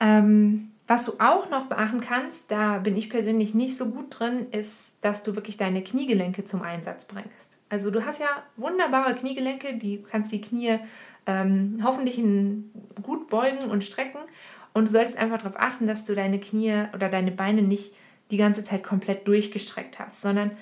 Ähm, 0.00 0.72
was 0.86 1.04
du 1.04 1.12
auch 1.18 1.50
noch 1.50 1.66
beachten 1.66 2.00
kannst, 2.00 2.50
da 2.50 2.78
bin 2.78 2.96
ich 2.96 3.10
persönlich 3.10 3.54
nicht 3.54 3.76
so 3.76 3.86
gut 3.86 4.18
drin, 4.18 4.46
ist, 4.52 4.96
dass 5.02 5.22
du 5.22 5.36
wirklich 5.36 5.58
deine 5.58 5.82
Kniegelenke 5.82 6.44
zum 6.44 6.62
Einsatz 6.62 7.04
bringst. 7.04 7.58
Also 7.68 7.90
du 7.90 8.06
hast 8.06 8.20
ja 8.20 8.28
wunderbare 8.56 9.14
Kniegelenke, 9.14 9.74
die 9.74 10.02
kannst 10.02 10.32
die 10.32 10.40
Knie 10.40 10.78
ähm, 11.26 11.80
hoffentlich 11.84 12.22
gut 13.02 13.28
beugen 13.28 13.70
und 13.70 13.84
strecken. 13.84 14.20
Und 14.72 14.88
du 14.88 14.92
solltest 14.92 15.18
einfach 15.18 15.38
darauf 15.38 15.58
achten, 15.58 15.86
dass 15.86 16.04
du 16.04 16.14
deine 16.14 16.40
Knie 16.40 16.84
oder 16.94 17.08
deine 17.08 17.32
Beine 17.32 17.62
nicht 17.62 17.92
die 18.30 18.36
ganze 18.38 18.64
Zeit 18.64 18.82
komplett 18.82 19.28
durchgestreckt 19.28 19.98
hast, 19.98 20.22
sondern 20.22 20.52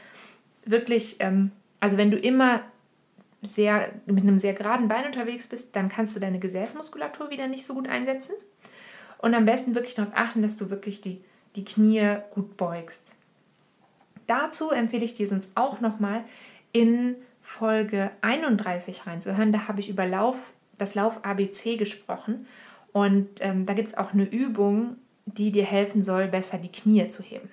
wirklich 0.65 1.17
ähm, 1.21 1.53
also 1.85 1.99
wenn 1.99 2.11
du 2.11 2.17
immer 2.17 2.63
sehr, 3.43 3.93
mit 4.07 4.23
einem 4.23 4.39
sehr 4.39 4.55
geraden 4.55 4.89
Bein 4.89 5.05
unterwegs 5.05 5.47
bist, 5.47 5.77
dann 5.77 5.91
kannst 5.91 6.17
du 6.17 6.21
deine 6.21 6.39
Gesäßmuskulatur 6.39 7.29
wieder 7.29 7.47
nicht 7.47 7.67
so 7.67 7.75
gut 7.75 7.91
einsetzen. 7.91 8.33
Und 9.19 9.35
am 9.35 9.45
besten 9.45 9.75
wirklich 9.75 9.95
darauf 9.95 10.15
achten, 10.17 10.41
dass 10.41 10.57
du 10.57 10.71
wirklich 10.71 11.03
die, 11.03 11.23
die 11.57 11.65
Knie 11.67 12.17
gut 12.31 12.57
beugst. 12.57 13.15
Dazu 14.27 14.71
empfehle 14.71 15.05
ich 15.05 15.13
dir 15.13 15.29
sonst 15.29 15.51
auch 15.57 15.83
nochmal 15.83 16.25
in 16.73 17.17
Folge 17.43 18.11
31 18.23 19.07
reinzuhören. 19.07 19.53
Da 19.53 19.69
habe 19.69 19.81
ich 19.81 19.91
über 19.91 20.07
Lauf, 20.07 20.55
das 20.79 20.95
Lauf 20.95 21.23
ABC 21.23 21.77
gesprochen. 21.77 22.47
Und 22.95 23.29
ähm, 23.41 23.67
da 23.67 23.75
gibt 23.75 23.89
es 23.89 23.99
auch 23.99 24.15
eine 24.15 24.25
Übung, 24.25 24.97
die 25.27 25.53
dir 25.53 25.67
helfen 25.67 26.03
soll, 26.03 26.29
besser 26.29 26.57
die 26.57 26.73
Knie 26.73 27.09
zu 27.09 27.23
heben. 27.23 27.51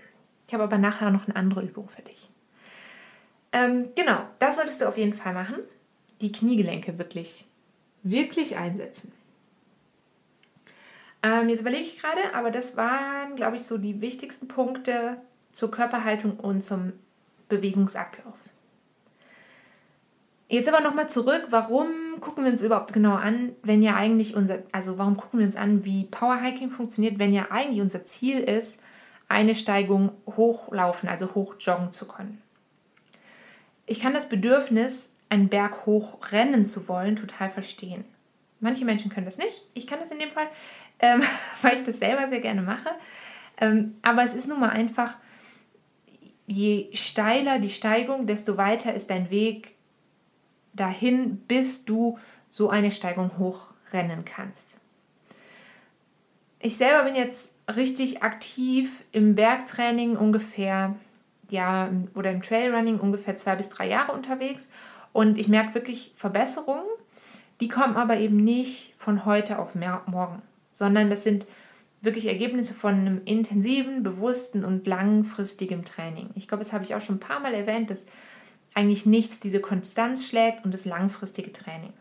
Ich 0.48 0.54
habe 0.54 0.64
aber 0.64 0.78
nachher 0.78 1.12
noch 1.12 1.28
eine 1.28 1.36
andere 1.36 1.64
Übung 1.64 1.90
für 1.90 2.02
dich. 2.02 2.31
Ähm, 3.51 3.89
genau, 3.96 4.20
das 4.39 4.55
solltest 4.55 4.81
du 4.81 4.88
auf 4.88 4.98
jeden 4.98 5.13
Fall 5.13 5.34
machen. 5.34 5.58
Die 6.22 6.31
Kniegelenke 6.31 6.98
wirklich, 6.98 7.46
wirklich 8.03 8.58
einsetzen. 8.58 9.12
Ähm, 11.24 11.50
jetzt 11.50 11.62
überlege 11.62 11.84
ich 11.84 12.00
gerade, 12.00 12.34
aber 12.34 12.50
das 12.50 12.77
waren, 12.77 13.36
glaube 13.36 13.55
ich, 13.55 13.63
so 13.63 13.77
die 13.77 14.01
wichtigsten 14.01 14.48
Punkte 14.48 15.17
zur 15.51 15.70
Körperhaltung 15.70 16.39
und 16.39 16.62
zum 16.62 16.93
Bewegungsablauf. 17.50 18.39
Jetzt 20.48 20.67
aber 20.67 20.81
nochmal 20.81 21.08
zurück, 21.08 21.48
warum 21.50 21.88
gucken 22.20 22.43
wir 22.43 22.51
uns 22.51 22.62
überhaupt 22.62 22.91
genau 22.91 23.15
an, 23.15 23.55
wenn 23.63 23.81
ja 23.81 23.96
eigentlich 23.96 24.36
unser, 24.36 24.60
also 24.72 24.98
warum 24.98 25.15
gucken 25.15 25.39
wir 25.39 25.46
uns 25.46 25.55
an, 25.55 25.86
wie 25.86 26.05
Powerhiking 26.05 26.70
funktioniert, 26.70 27.20
wenn 27.20 27.34
ja 27.34 27.48
eigentlich 27.51 27.81
unser 27.81 28.03
Ziel 28.03 28.39
ist, 28.39 28.79
eine 29.29 29.55
Steigung 29.55 30.12
hochlaufen, 30.36 31.08
also 31.08 31.34
hochjoggen 31.34 31.93
zu 31.93 32.05
können. 32.05 32.41
Ich 33.91 34.00
kann 34.00 34.13
das 34.13 34.29
Bedürfnis, 34.29 35.12
einen 35.27 35.50
Berg 35.50 35.86
hoch 35.86 36.31
rennen 36.31 36.65
zu 36.65 36.88
wollen, 36.88 37.17
total 37.17 37.50
verstehen. 37.50 38.05
Manche 38.62 38.86
Menschen 38.86 39.12
können 39.12 39.25
das 39.25 39.38
nicht. 39.38 39.65
Ich 39.74 39.86
kann 39.86 40.00
das 40.00 40.12
in 40.12 40.19
dem 40.19 40.29
Fall, 40.29 40.48
ähm, 41.00 41.21
weil 41.62 41.75
ich 41.75 41.83
das 41.83 42.00
selber 42.00 42.29
sehr 42.29 42.39
gerne 42.39 42.62
mache. 42.62 42.88
Ähm, 43.57 43.98
aber 44.01 44.24
es 44.24 44.33
ist 44.33 44.48
nun 44.48 44.62
mal 44.62 44.69
einfach, 44.69 45.17
je 46.48 46.88
steiler 46.93 47.60
die 47.60 47.67
Steigung, 47.67 48.27
desto 48.27 48.55
weiter 48.55 48.93
ist 48.93 49.10
dein 49.10 49.29
Weg 49.29 49.75
dahin, 50.71 51.39
bis 51.39 51.83
du 51.83 52.17
so 52.50 52.69
eine 52.69 52.91
Steigung 52.91 53.38
hochrennen 53.38 54.24
kannst. 54.24 54.79
Ich 56.60 56.77
selber 56.77 57.03
bin 57.03 57.15
jetzt 57.15 57.55
richtig 57.67 58.24
aktiv 58.24 59.03
im 59.12 59.36
Bergtraining 59.36 60.15
ungefähr 60.15 60.95
ja, 61.51 61.89
oder 62.15 62.31
im 62.31 62.41
Trailrunning 62.41 63.00
ungefähr 63.00 63.36
zwei 63.38 63.55
bis 63.55 63.70
drei 63.70 63.88
Jahre 63.88 64.13
unterwegs 64.13 64.67
und 65.13 65.38
ich 65.38 65.48
merke 65.48 65.75
wirklich 65.75 66.12
Verbesserungen. 66.15 66.86
Die 67.60 67.67
kommen 67.67 67.96
aber 67.96 68.17
eben 68.17 68.38
nicht 68.38 68.96
von 68.98 69.25
heute 69.25 69.60
auf 69.60 69.75
morgen, 69.75 70.41
sondern 70.72 71.10
das 71.10 71.24
sind 71.24 71.46
wirklich 72.01 72.25
Ergebnisse 72.25 72.74
von 72.74 72.96
einem 72.96 73.22
intensiven, 73.25 74.01
bewussten 74.01 74.65
und 74.65 74.88
langfristigen 74.88 75.84
Training. 75.84 76.31
Ich 76.34 76.48
glaube, 76.48 76.63
das 76.63 76.74
habe 76.74 76.84
ich 76.84 76.96
auch 76.96 77.01
schon 77.01 77.17
ein 77.17 77.20
paar 77.20 77.39
Mal 77.39 77.53
erwähnt, 77.53 77.91
dass 77.91 78.05
eigentlich 78.74 79.05
nichts 79.05 79.39
diese 79.39 79.60
Konstanz 79.60 80.27
schlägt 80.27 80.65
und 80.65 80.74
das 80.74 80.86
langfristige 80.86 81.53
Training. 81.53 81.93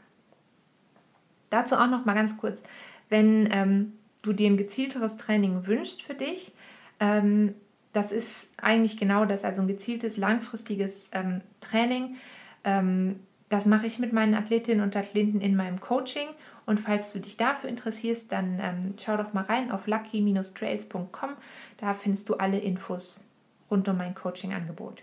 Dazu 1.50 1.74
auch 1.74 1.88
noch 1.88 2.06
mal 2.06 2.14
ganz 2.14 2.38
kurz, 2.38 2.62
wenn 3.08 3.48
ähm, 3.52 3.92
du 4.22 4.32
dir 4.32 4.48
ein 4.48 4.56
gezielteres 4.56 5.16
Training 5.16 5.66
wünschst 5.66 6.02
für 6.02 6.14
dich, 6.14 6.52
ähm, 7.00 7.54
das 7.92 8.12
ist 8.12 8.48
eigentlich 8.56 8.98
genau 8.98 9.24
das, 9.24 9.44
also 9.44 9.62
ein 9.62 9.68
gezieltes, 9.68 10.16
langfristiges 10.16 11.10
ähm, 11.12 11.40
Training. 11.60 12.16
Ähm, 12.64 13.20
das 13.48 13.66
mache 13.66 13.86
ich 13.86 13.98
mit 13.98 14.12
meinen 14.12 14.34
Athletinnen 14.34 14.82
und 14.82 14.94
Athleten 14.96 15.40
in 15.40 15.56
meinem 15.56 15.80
Coaching. 15.80 16.28
Und 16.66 16.78
falls 16.78 17.12
du 17.12 17.18
dich 17.18 17.36
dafür 17.36 17.68
interessierst, 17.68 18.30
dann 18.30 18.60
ähm, 18.62 18.94
schau 19.02 19.16
doch 19.16 19.32
mal 19.32 19.42
rein 19.42 19.72
auf 19.72 19.88
lucky-trails.com. 19.88 21.30
Da 21.78 21.94
findest 21.94 22.28
du 22.28 22.34
alle 22.34 22.58
Infos 22.58 23.28
rund 23.70 23.88
um 23.88 23.96
mein 23.96 24.14
Coaching-Angebot. 24.14 25.02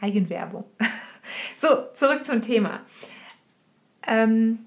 Eigenwerbung. 0.00 0.64
so, 1.56 1.68
zurück 1.94 2.24
zum 2.24 2.42
Thema. 2.42 2.80
Ähm, 4.04 4.66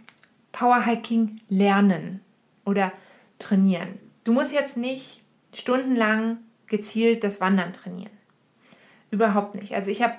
Powerhiking 0.53 1.41
lernen 1.49 2.21
oder 2.63 2.93
trainieren. 3.37 3.99
Du 4.23 4.31
musst 4.31 4.53
jetzt 4.53 4.77
nicht 4.77 5.23
stundenlang 5.53 6.37
gezielt 6.67 7.24
das 7.24 7.41
Wandern 7.41 7.74
trainieren. 7.74 8.12
Überhaupt 9.12 9.55
nicht. 9.55 9.75
Also 9.75 9.91
ich 9.91 10.01
habe 10.01 10.15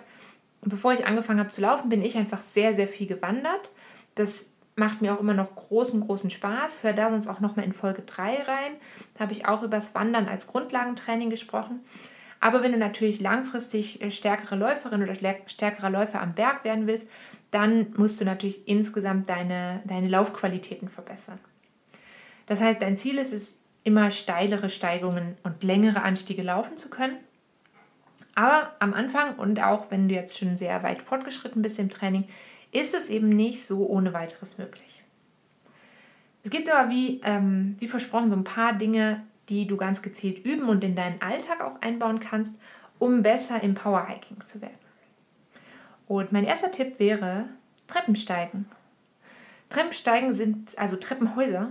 bevor 0.66 0.92
ich 0.92 1.06
angefangen 1.06 1.40
habe 1.40 1.50
zu 1.50 1.60
laufen, 1.60 1.88
bin 1.88 2.02
ich 2.02 2.16
einfach 2.16 2.42
sehr, 2.42 2.74
sehr 2.74 2.88
viel 2.88 3.06
gewandert. 3.06 3.70
Das 4.14 4.46
macht 4.74 5.00
mir 5.00 5.14
auch 5.14 5.20
immer 5.20 5.34
noch 5.34 5.54
großen, 5.54 6.00
großen 6.00 6.30
Spaß. 6.30 6.82
Hör 6.82 6.92
da 6.92 7.10
sonst 7.10 7.28
auch 7.28 7.40
nochmal 7.40 7.64
in 7.64 7.72
Folge 7.72 8.02
3 8.02 8.42
rein. 8.42 8.72
Da 9.14 9.20
habe 9.20 9.32
ich 9.32 9.46
auch 9.46 9.62
über 9.62 9.76
das 9.76 9.94
Wandern 9.94 10.28
als 10.28 10.46
Grundlagentraining 10.46 11.30
gesprochen. 11.30 11.80
Aber 12.40 12.62
wenn 12.62 12.72
du 12.72 12.78
natürlich 12.78 13.20
langfristig 13.20 14.02
äh, 14.02 14.10
stärkere 14.10 14.56
Läuferin 14.56 15.02
oder 15.02 15.14
stärkerer 15.46 15.88
Läufer 15.88 16.20
am 16.20 16.34
Berg 16.34 16.64
werden 16.64 16.86
willst, 16.86 17.06
dann 17.50 17.94
musst 17.96 18.20
du 18.20 18.24
natürlich 18.26 18.68
insgesamt 18.68 19.30
deine, 19.30 19.82
deine 19.86 20.08
Laufqualitäten 20.08 20.88
verbessern. 20.88 21.38
Das 22.44 22.60
heißt, 22.60 22.82
dein 22.82 22.98
Ziel 22.98 23.16
ist 23.16 23.32
es, 23.32 23.58
immer 23.86 24.10
steilere 24.10 24.68
Steigungen 24.68 25.36
und 25.44 25.62
längere 25.62 26.02
Anstiege 26.02 26.42
laufen 26.42 26.76
zu 26.76 26.90
können. 26.90 27.16
Aber 28.34 28.72
am 28.80 28.92
Anfang 28.92 29.36
und 29.36 29.62
auch 29.62 29.90
wenn 29.90 30.08
du 30.08 30.14
jetzt 30.14 30.38
schon 30.38 30.56
sehr 30.56 30.82
weit 30.82 31.00
fortgeschritten 31.00 31.62
bist 31.62 31.78
im 31.78 31.88
Training, 31.88 32.24
ist 32.72 32.94
es 32.94 33.08
eben 33.08 33.28
nicht 33.28 33.64
so 33.64 33.86
ohne 33.86 34.12
weiteres 34.12 34.58
möglich. 34.58 35.02
Es 36.42 36.50
gibt 36.50 36.68
aber 36.68 36.90
wie, 36.90 37.20
ähm, 37.24 37.76
wie 37.78 37.86
versprochen 37.86 38.28
so 38.28 38.36
ein 38.36 38.44
paar 38.44 38.72
Dinge, 38.72 39.24
die 39.48 39.68
du 39.68 39.76
ganz 39.76 40.02
gezielt 40.02 40.44
üben 40.44 40.68
und 40.68 40.82
in 40.82 40.96
deinen 40.96 41.22
Alltag 41.22 41.62
auch 41.62 41.80
einbauen 41.80 42.18
kannst, 42.18 42.56
um 42.98 43.22
besser 43.22 43.62
im 43.62 43.74
Powerhiking 43.74 44.44
zu 44.46 44.60
werden. 44.60 44.78
Und 46.08 46.32
mein 46.32 46.44
erster 46.44 46.72
Tipp 46.72 46.98
wäre 46.98 47.48
Treppensteigen. 47.86 48.66
Treppensteigen 49.68 50.34
sind, 50.34 50.76
also 50.76 50.96
Treppenhäuser, 50.96 51.70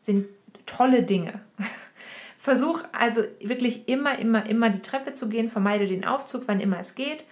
sind 0.00 0.26
tolle 0.66 1.02
Dinge. 1.02 1.40
Versuch 2.38 2.84
also 2.92 3.22
wirklich 3.40 3.88
immer, 3.88 4.18
immer, 4.18 4.48
immer 4.48 4.70
die 4.70 4.82
Treppe 4.82 5.14
zu 5.14 5.28
gehen, 5.28 5.48
vermeide 5.48 5.86
den 5.86 6.04
Aufzug, 6.04 6.44
wann 6.46 6.60
immer 6.60 6.78
es 6.78 6.94
geht. 6.94 7.24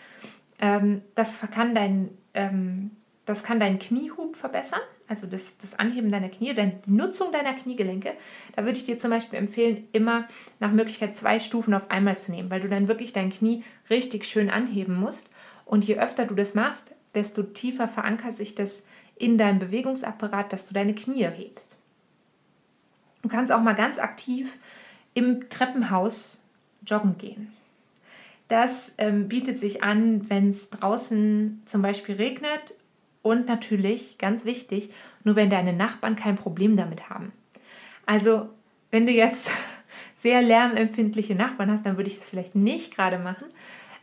Ähm, 0.58 1.02
das 1.14 1.38
kann 1.52 1.74
dein, 1.74 2.10
ähm, 2.34 2.90
das 3.24 3.44
kann 3.44 3.60
deinen 3.60 3.78
Kniehub 3.78 4.36
verbessern, 4.36 4.80
also 5.06 5.26
das, 5.26 5.56
das 5.58 5.78
Anheben 5.78 6.10
deiner 6.10 6.28
Knie, 6.28 6.54
die 6.54 6.90
Nutzung 6.90 7.32
deiner 7.32 7.54
Kniegelenke. 7.54 8.12
Da 8.56 8.64
würde 8.64 8.76
ich 8.76 8.84
dir 8.84 8.98
zum 8.98 9.10
Beispiel 9.10 9.38
empfehlen, 9.38 9.88
immer 9.92 10.26
nach 10.60 10.72
Möglichkeit 10.72 11.16
zwei 11.16 11.38
Stufen 11.38 11.74
auf 11.74 11.90
einmal 11.90 12.18
zu 12.18 12.32
nehmen, 12.32 12.50
weil 12.50 12.60
du 12.60 12.68
dann 12.68 12.88
wirklich 12.88 13.12
dein 13.12 13.30
Knie 13.30 13.62
richtig 13.90 14.24
schön 14.24 14.50
anheben 14.50 14.94
musst. 14.94 15.28
Und 15.64 15.86
je 15.86 15.98
öfter 15.98 16.26
du 16.26 16.34
das 16.34 16.54
machst, 16.54 16.92
desto 17.14 17.42
tiefer 17.42 17.88
verankert 17.88 18.36
sich 18.36 18.54
das 18.54 18.82
in 19.16 19.38
deinem 19.38 19.58
Bewegungsapparat, 19.58 20.52
dass 20.52 20.66
du 20.66 20.74
deine 20.74 20.94
Knie 20.94 21.26
hebst. 21.26 21.73
Du 23.24 23.30
kannst 23.30 23.50
auch 23.50 23.62
mal 23.62 23.72
ganz 23.72 23.98
aktiv 23.98 24.58
im 25.14 25.48
Treppenhaus 25.48 26.42
joggen 26.86 27.16
gehen. 27.16 27.50
Das 28.48 28.92
ähm, 28.98 29.28
bietet 29.28 29.58
sich 29.58 29.82
an, 29.82 30.28
wenn 30.28 30.50
es 30.50 30.68
draußen 30.68 31.62
zum 31.64 31.80
Beispiel 31.80 32.16
regnet 32.16 32.74
und 33.22 33.48
natürlich, 33.48 34.18
ganz 34.18 34.44
wichtig, 34.44 34.90
nur 35.24 35.36
wenn 35.36 35.48
deine 35.48 35.72
Nachbarn 35.72 36.16
kein 36.16 36.34
Problem 36.34 36.76
damit 36.76 37.08
haben. 37.08 37.32
Also, 38.04 38.50
wenn 38.90 39.06
du 39.06 39.12
jetzt 39.12 39.50
sehr 40.14 40.42
lärmempfindliche 40.42 41.34
Nachbarn 41.34 41.70
hast, 41.70 41.86
dann 41.86 41.96
würde 41.96 42.10
ich 42.10 42.18
es 42.18 42.28
vielleicht 42.28 42.54
nicht 42.54 42.94
gerade 42.94 43.18
machen. 43.18 43.46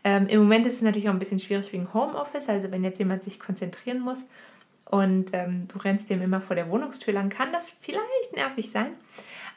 Ähm, 0.04 0.26
Im 0.30 0.40
Moment 0.40 0.66
ist 0.66 0.78
es 0.78 0.82
natürlich 0.82 1.10
auch 1.10 1.14
ein 1.14 1.20
bisschen 1.20 1.38
schwierig 1.38 1.72
wegen 1.74 1.94
Homeoffice, 1.94 2.50
also 2.50 2.72
wenn 2.72 2.84
jetzt 2.84 2.98
jemand 2.98 3.24
sich 3.24 3.40
konzentrieren 3.40 4.00
muss 4.00 4.26
und 4.92 5.34
ähm, 5.34 5.68
du 5.68 5.80
rennst 5.80 6.10
dem 6.10 6.22
immer 6.22 6.42
vor 6.42 6.56
der 6.56 6.70
Wohnungstür 6.70 7.14
lang, 7.14 7.30
kann 7.30 7.52
das 7.52 7.74
vielleicht 7.80 8.36
nervig 8.36 8.70
sein. 8.70 8.92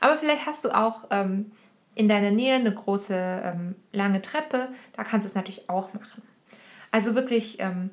Aber 0.01 0.17
vielleicht 0.17 0.47
hast 0.47 0.65
du 0.65 0.71
auch 0.71 1.09
ähm, 1.11 1.53
in 1.95 2.09
deiner 2.09 2.31
Nähe 2.31 2.55
eine 2.55 2.73
große 2.73 3.43
ähm, 3.45 3.75
lange 3.93 4.23
Treppe, 4.23 4.69
da 4.97 5.05
kannst 5.05 5.27
du 5.27 5.29
es 5.29 5.35
natürlich 5.35 5.69
auch 5.69 5.93
machen. 5.93 6.23
Also 6.91 7.15
wirklich 7.17 7.59
ähm, 7.59 7.91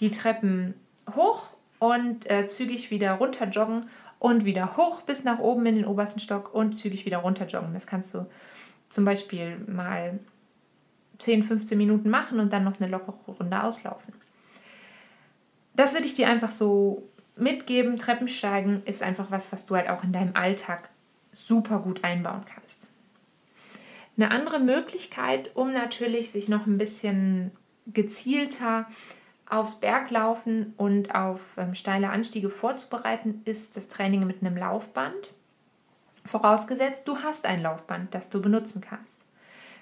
die 0.00 0.10
Treppen 0.10 0.74
hoch 1.14 1.48
und 1.80 2.30
äh, 2.30 2.46
zügig 2.46 2.90
wieder 2.90 3.12
runter 3.14 3.48
joggen 3.48 3.86
und 4.20 4.44
wieder 4.44 4.76
hoch 4.76 5.02
bis 5.02 5.24
nach 5.24 5.40
oben 5.40 5.66
in 5.66 5.74
den 5.74 5.84
obersten 5.84 6.20
Stock 6.20 6.54
und 6.54 6.74
zügig 6.74 7.04
wieder 7.06 7.18
runter 7.18 7.46
joggen. 7.46 7.74
Das 7.74 7.86
kannst 7.86 8.14
du 8.14 8.26
zum 8.88 9.04
Beispiel 9.04 9.58
mal 9.66 10.20
10, 11.18 11.42
15 11.42 11.76
Minuten 11.76 12.08
machen 12.08 12.38
und 12.38 12.52
dann 12.52 12.64
noch 12.64 12.80
eine 12.80 12.88
lockere 12.88 13.16
Runde 13.26 13.62
auslaufen. 13.62 14.14
Das 15.74 15.94
würde 15.94 16.06
ich 16.06 16.14
dir 16.14 16.28
einfach 16.28 16.50
so 16.50 17.08
mitgeben. 17.36 17.96
Treppensteigen 17.96 18.82
ist 18.84 19.02
einfach 19.02 19.30
was, 19.30 19.52
was 19.52 19.66
du 19.66 19.76
halt 19.76 19.88
auch 19.88 20.04
in 20.04 20.12
deinem 20.12 20.36
Alltag 20.36 20.88
super 21.32 21.80
gut 21.80 22.04
einbauen 22.04 22.44
kannst. 22.52 22.88
Eine 24.16 24.30
andere 24.30 24.60
Möglichkeit, 24.60 25.50
um 25.54 25.72
natürlich 25.72 26.30
sich 26.30 26.48
noch 26.48 26.66
ein 26.66 26.78
bisschen 26.78 27.50
gezielter 27.86 28.86
aufs 29.48 29.74
Berglaufen 29.76 30.72
und 30.76 31.14
auf 31.14 31.56
ähm, 31.58 31.74
steile 31.74 32.10
Anstiege 32.10 32.48
vorzubereiten, 32.48 33.42
ist 33.44 33.76
das 33.76 33.88
Training 33.88 34.26
mit 34.26 34.42
einem 34.42 34.56
Laufband. 34.56 35.34
Vorausgesetzt, 36.24 37.06
du 37.06 37.18
hast 37.18 37.44
ein 37.44 37.62
Laufband, 37.62 38.14
das 38.14 38.30
du 38.30 38.40
benutzen 38.40 38.80
kannst. 38.80 39.24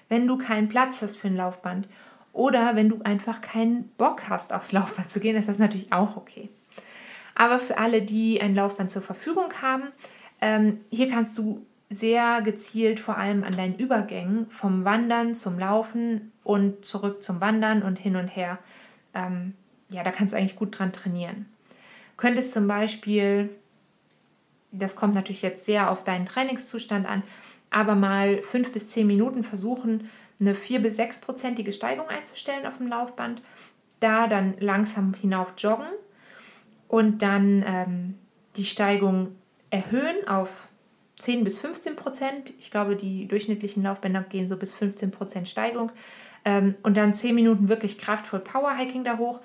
Wenn 0.09 0.27
du 0.27 0.37
keinen 0.37 0.67
Platz 0.67 1.01
hast 1.01 1.17
für 1.17 1.27
ein 1.27 1.37
Laufband 1.37 1.87
oder 2.33 2.75
wenn 2.75 2.89
du 2.89 3.01
einfach 3.03 3.41
keinen 3.41 3.87
Bock 3.97 4.29
hast, 4.29 4.51
aufs 4.51 4.71
Laufband 4.73 5.09
zu 5.09 5.19
gehen, 5.19 5.35
ist 5.35 5.47
das 5.47 5.59
natürlich 5.59 5.93
auch 5.93 6.17
okay. 6.17 6.49
Aber 7.35 7.57
für 7.59 7.77
alle, 7.77 8.01
die 8.01 8.41
ein 8.41 8.53
Laufband 8.53 8.91
zur 8.91 9.01
Verfügung 9.01 9.53
haben, 9.61 9.83
ähm, 10.41 10.81
hier 10.91 11.09
kannst 11.09 11.37
du 11.37 11.65
sehr 11.89 12.41
gezielt 12.41 12.99
vor 12.99 13.17
allem 13.17 13.43
an 13.43 13.55
deinen 13.55 13.75
Übergängen 13.75 14.49
vom 14.49 14.83
Wandern 14.83 15.35
zum 15.35 15.57
Laufen 15.57 16.31
und 16.43 16.83
zurück 16.83 17.23
zum 17.23 17.39
Wandern 17.39 17.83
und 17.83 17.97
hin 17.97 18.15
und 18.15 18.27
her 18.27 18.59
ähm, 19.13 19.53
ja, 19.89 20.03
da 20.03 20.11
kannst 20.11 20.33
du 20.33 20.37
eigentlich 20.37 20.55
gut 20.55 20.77
dran 20.77 20.91
trainieren. 20.91 21.45
Könntest 22.17 22.51
zum 22.51 22.67
Beispiel, 22.67 23.49
das 24.71 24.95
kommt 24.95 25.13
natürlich 25.13 25.41
jetzt 25.41 25.65
sehr 25.65 25.91
auf 25.91 26.03
deinen 26.03 26.25
Trainingszustand 26.25 27.07
an, 27.07 27.23
aber 27.69 27.95
mal 27.95 28.41
fünf 28.41 28.71
bis 28.71 28.89
zehn 28.89 29.07
Minuten 29.07 29.43
versuchen, 29.43 30.09
eine 30.39 30.55
vier 30.55 30.81
bis 30.81 30.95
sechsprozentige 30.95 31.73
Steigung 31.73 32.07
einzustellen 32.07 32.65
auf 32.65 32.77
dem 32.77 32.87
Laufband, 32.87 33.41
da 33.99 34.27
dann 34.27 34.55
langsam 34.59 35.13
hinauf 35.13 35.53
joggen 35.57 35.87
und 36.87 37.21
dann 37.21 37.63
ähm, 37.65 38.15
die 38.55 38.65
Steigung 38.65 39.35
erhöhen 39.69 40.27
auf 40.27 40.69
10 41.19 41.43
bis 41.43 41.59
15 41.59 41.95
Prozent. 41.95 42.53
Ich 42.59 42.69
glaube, 42.69 42.95
die 42.95 43.27
durchschnittlichen 43.27 43.83
Laufbänder 43.83 44.21
gehen 44.23 44.47
so 44.47 44.57
bis 44.57 44.73
15 44.73 45.11
Prozent 45.11 45.47
Steigung. 45.47 45.91
Ähm, 46.45 46.75
und 46.83 46.97
dann 46.97 47.13
10 47.13 47.33
Minuten 47.33 47.69
wirklich 47.69 47.97
kraftvoll 47.97 48.41
Powerhiking 48.41 49.03
da 49.03 49.17
hoch 49.17 49.39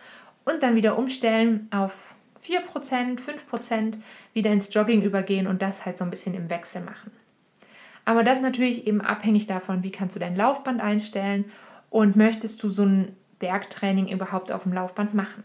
und 0.44 0.62
dann 0.62 0.74
wieder 0.74 0.98
umstellen 0.98 1.68
auf 1.70 2.16
4%, 2.44 3.18
5%, 3.20 3.94
wieder 4.32 4.50
ins 4.50 4.72
Jogging 4.72 5.02
übergehen 5.02 5.46
und 5.46 5.62
das 5.62 5.84
halt 5.84 5.96
so 5.96 6.04
ein 6.04 6.10
bisschen 6.10 6.34
im 6.34 6.50
Wechsel 6.50 6.82
machen. 6.82 7.12
Aber 8.08 8.24
das 8.24 8.40
natürlich 8.40 8.86
eben 8.86 9.02
abhängig 9.02 9.48
davon, 9.48 9.84
wie 9.84 9.90
kannst 9.90 10.16
du 10.16 10.20
dein 10.20 10.34
Laufband 10.34 10.80
einstellen 10.80 11.44
und 11.90 12.16
möchtest 12.16 12.62
du 12.62 12.70
so 12.70 12.82
ein 12.82 13.14
Bergtraining 13.38 14.08
überhaupt 14.08 14.50
auf 14.50 14.62
dem 14.62 14.72
Laufband 14.72 15.12
machen. 15.12 15.42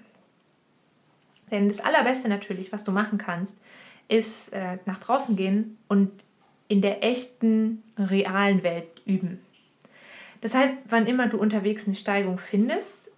Denn 1.51 1.67
das 1.67 1.81
Allerbeste 1.81 2.29
natürlich, 2.29 2.71
was 2.71 2.85
du 2.85 2.93
machen 2.93 3.17
kannst, 3.17 3.59
ist 4.07 4.53
äh, 4.53 4.77
nach 4.85 4.97
draußen 4.99 5.35
gehen 5.35 5.77
und 5.89 6.09
in 6.69 6.81
der 6.81 7.03
echten, 7.03 7.83
realen 7.97 8.63
Welt 8.63 8.87
üben. 9.05 9.41
Das 10.39 10.53
heißt, 10.53 10.73
wann 10.87 11.05
immer 11.05 11.27
du 11.27 11.37
unterwegs 11.39 11.85
eine 11.85 11.95
Steigung 11.95 12.37
findest, 12.37 13.11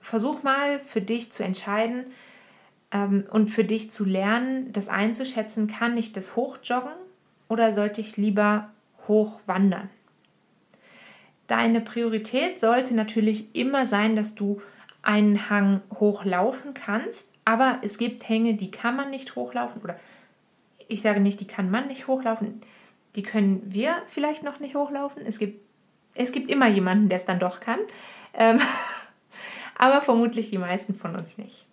versuch 0.00 0.42
mal 0.42 0.80
für 0.80 1.00
dich 1.00 1.30
zu 1.30 1.44
entscheiden 1.44 2.06
ähm, 2.90 3.24
und 3.30 3.50
für 3.50 3.62
dich 3.62 3.92
zu 3.92 4.04
lernen, 4.04 4.72
das 4.72 4.88
einzuschätzen, 4.88 5.68
kann 5.68 5.96
ich 5.96 6.10
das 6.10 6.34
hochjoggen 6.34 7.03
oder 7.48 7.72
sollte 7.72 8.00
ich 8.00 8.16
lieber 8.16 8.70
hochwandern? 9.08 9.90
Deine 11.46 11.80
Priorität 11.80 12.58
sollte 12.58 12.94
natürlich 12.94 13.54
immer 13.54 13.84
sein, 13.86 14.16
dass 14.16 14.34
du 14.34 14.62
einen 15.02 15.50
Hang 15.50 15.82
hochlaufen 16.00 16.72
kannst, 16.72 17.26
aber 17.44 17.78
es 17.82 17.98
gibt 17.98 18.26
Hänge, 18.28 18.54
die 18.54 18.70
kann 18.70 18.96
man 18.96 19.10
nicht 19.10 19.36
hochlaufen 19.36 19.82
oder 19.82 19.96
ich 20.88 21.02
sage 21.02 21.20
nicht, 21.20 21.40
die 21.40 21.46
kann 21.46 21.70
man 21.70 21.88
nicht 21.88 22.06
hochlaufen, 22.06 22.62
die 23.16 23.22
können 23.22 23.62
wir 23.66 23.94
vielleicht 24.06 24.42
noch 24.42 24.60
nicht 24.60 24.74
hochlaufen. 24.74 25.24
Es 25.26 25.38
gibt, 25.38 25.60
es 26.14 26.32
gibt 26.32 26.50
immer 26.50 26.68
jemanden, 26.68 27.08
der 27.08 27.18
es 27.18 27.24
dann 27.24 27.38
doch 27.38 27.60
kann. 27.60 27.78
Ähm, 28.34 28.58
aber 29.76 30.00
vermutlich 30.00 30.50
die 30.50 30.58
meisten 30.58 30.94
von 30.94 31.14
uns 31.16 31.38
nicht. 31.38 31.66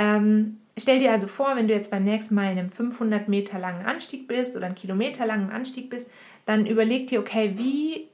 Ähm, 0.00 0.56
stell 0.78 0.98
dir 0.98 1.12
also 1.12 1.26
vor, 1.26 1.54
wenn 1.56 1.68
du 1.68 1.74
jetzt 1.74 1.90
beim 1.90 2.04
nächsten 2.04 2.34
Mal 2.34 2.50
in 2.52 2.58
einem 2.58 2.70
500 2.70 3.28
Meter 3.28 3.58
langen 3.58 3.84
Anstieg 3.84 4.26
bist 4.26 4.56
oder 4.56 4.64
einen 4.64 4.74
Kilometer 4.74 5.26
langen 5.26 5.50
Anstieg 5.50 5.90
bist, 5.90 6.08
dann 6.46 6.64
überleg 6.64 7.08
dir, 7.08 7.20
okay, 7.20 7.52
wie, 7.56 8.08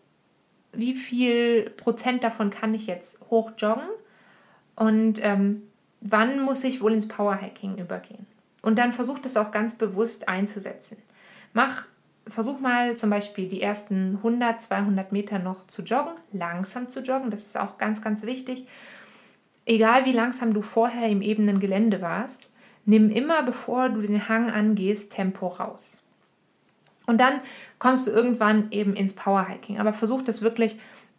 wie 0.72 0.94
viel 0.94 1.70
Prozent 1.76 2.24
davon 2.24 2.50
kann 2.50 2.74
ich 2.74 2.88
jetzt 2.88 3.20
hoch 3.30 3.52
joggen 3.56 3.88
und 4.74 5.20
ähm, 5.22 5.62
wann 6.00 6.40
muss 6.40 6.64
ich 6.64 6.80
wohl 6.80 6.92
ins 6.92 7.06
Powerhacking 7.06 7.78
übergehen? 7.78 8.26
Und 8.62 8.80
dann 8.80 8.90
versuch 8.90 9.20
das 9.20 9.36
auch 9.36 9.52
ganz 9.52 9.78
bewusst 9.78 10.28
einzusetzen. 10.28 10.96
Mach, 11.52 11.84
versuch 12.26 12.58
mal 12.58 12.96
zum 12.96 13.10
Beispiel 13.10 13.46
die 13.46 13.62
ersten 13.62 14.16
100, 14.16 14.60
200 14.60 15.12
Meter 15.12 15.38
noch 15.38 15.68
zu 15.68 15.82
joggen, 15.82 16.14
langsam 16.32 16.88
zu 16.88 16.98
joggen, 16.98 17.30
das 17.30 17.44
ist 17.44 17.56
auch 17.56 17.78
ganz, 17.78 18.02
ganz 18.02 18.24
wichtig 18.24 18.66
egal 19.66 20.06
wie 20.06 20.12
langsam 20.12 20.54
du 20.54 20.62
vorher 20.62 21.08
im 21.08 21.20
ebenen 21.20 21.60
Gelände 21.60 22.00
warst, 22.00 22.48
nimm 22.84 23.10
immer, 23.10 23.42
bevor 23.42 23.90
du 23.90 24.00
den 24.00 24.28
Hang 24.28 24.50
angehst, 24.50 25.10
Tempo 25.10 25.48
raus. 25.48 26.02
Und 27.06 27.20
dann 27.20 27.40
kommst 27.78 28.06
du 28.06 28.10
irgendwann 28.10 28.70
eben 28.70 28.94
ins 28.94 29.14
Powerhiking. 29.14 29.78
Aber 29.78 29.92
versuch 29.92 30.22
das 30.22 30.42
wirklich 30.42 30.78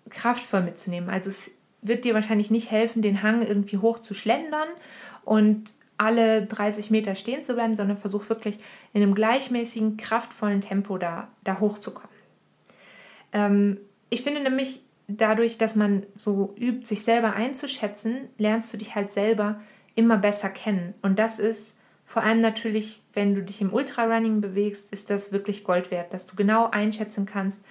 kraftvoll 0.10 0.62
mitzunehmen. 0.62 1.10
Also 1.10 1.30
es 1.30 1.52
wird 1.82 2.06
dir 2.06 2.14
wahrscheinlich 2.14 2.52
nicht 2.52 2.72
helfen, 2.72 3.02
den 3.02 3.22
Hang 3.24 3.42
irgendwie 3.42 3.78
hoch 3.78 4.00
zu 4.00 4.14
schlendern 4.14 4.68
und 5.24 5.74
alle 5.98 6.46
30 6.46 6.92
Meter 6.92 7.16
stehen 7.16 7.44
zu 7.44 7.54
bleiben, 7.56 7.76
sondern 7.76 7.98
versuch 7.98 8.30
wirklich 8.30 8.58
in 8.94 9.02
einem 9.02 9.16
gleichmäßigen, 9.16 9.98
kraftvollen 9.98 10.62
Tempo 10.62 10.98
da, 10.98 11.28
da 11.44 11.60
hochzukommen. 11.60 12.16
Ähm, 13.34 13.80
ich 14.10 14.22
finde 14.22 14.42
nämlich, 14.42 14.82
dadurch, 15.08 15.58
dass 15.58 15.76
man 15.76 16.06
so 16.16 16.54
übt, 16.58 16.86
sich 16.86 17.04
selber 17.04 17.34
einzuschätzen, 17.34 18.30
lernst 18.38 18.74
du 18.74 18.78
dich 18.78 18.96
halt 18.96 19.12
selber 19.12 19.62
immer 19.96 20.18
besser 20.18 20.50
kennen. 20.50 20.94
Und 21.02 21.18
das 21.18 21.40
ist 21.40 21.74
vor 22.06 22.24
allem 22.24 22.42
natürlich, 22.42 23.02
wenn 23.14 23.34
du 23.34 23.42
dich 23.42 23.62
im 23.62 23.74
Ultrarunning 23.74 24.42
bewegst, 24.42 24.92
ist 24.92 25.10
das 25.10 25.32
wirklich 25.32 25.64
Gold 25.64 25.92
wert, 25.92 26.14
dass 26.14 26.26
du 26.26 26.36
genau 26.36 26.70
einschätzen 26.70 27.26
kannst, 27.26 27.64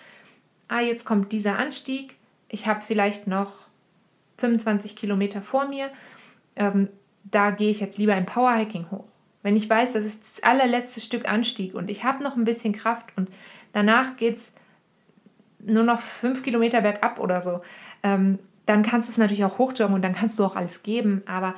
ah, 0.69 0.81
jetzt 0.81 1.05
kommt 1.05 1.33
dieser 1.33 1.59
Anstieg, 1.59 2.17
ich 2.49 2.67
habe 2.67 2.81
vielleicht 2.81 3.27
noch 3.27 3.69
25 4.39 4.97
Kilometer 4.97 5.41
vor 5.41 5.69
mir, 5.69 5.91
ähm, 6.57 6.89
da 7.25 7.51
gehe 7.51 7.71
ich 7.71 7.81
jetzt 7.81 7.99
lieber 7.99 8.17
im 8.17 8.27
Powerhiking 8.27 8.91
hoch. 8.91 9.07
Wenn 9.43 9.57
ich 9.57 9.71
weiß, 9.71 9.93
das 9.93 10.05
ist 10.05 10.21
das 10.21 10.43
allerletzte 10.43 11.01
Stück 11.01 11.29
Anstieg 11.29 11.75
und 11.75 11.91
ich 11.91 12.05
habe 12.05 12.23
noch 12.23 12.37
ein 12.37 12.45
bisschen 12.45 12.73
Kraft 12.73 13.13
und 13.17 13.31
danach 13.73 14.17
geht 14.17 14.37
es 14.37 14.53
nur 15.67 15.83
noch 15.83 16.01
fünf 16.01 16.43
Kilometer 16.43 16.81
bergab 16.81 17.21
oder 17.21 17.43
so, 17.43 17.61
ähm, 18.03 18.39
dann 18.67 18.83
kannst 18.83 19.09
du 19.09 19.13
es 19.13 19.19
natürlich 19.19 19.45
auch 19.45 19.59
hochjoggen 19.59 19.95
und 19.95 20.03
dann 20.03 20.15
kannst 20.15 20.39
du 20.39 20.45
auch 20.45 20.57
alles 20.57 20.83
geben. 20.83 21.23
Aber 21.27 21.55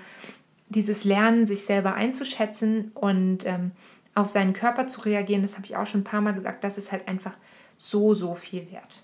dieses 0.69 1.05
Lernen, 1.05 1.47
sich 1.47 1.65
selber 1.65 1.95
einzuschätzen 1.95 2.91
und 2.95 3.47
ähm, 3.47 3.73
auf 4.15 4.29
seinen 4.29 4.53
Körper 4.53 4.87
zu 4.87 5.01
reagieren, 5.03 5.43
das 5.43 5.55
habe 5.55 5.65
ich 5.65 5.77
auch 5.77 5.87
schon 5.87 6.01
ein 6.01 6.05
paar 6.05 6.21
Mal 6.21 6.35
gesagt, 6.35 6.65
das 6.65 6.77
ist 6.77 6.93
halt 6.93 7.09
einfach 7.09 7.33
so, 7.77 8.15
so 8.15 8.35
viel 8.35 8.71
wert. 8.71 9.03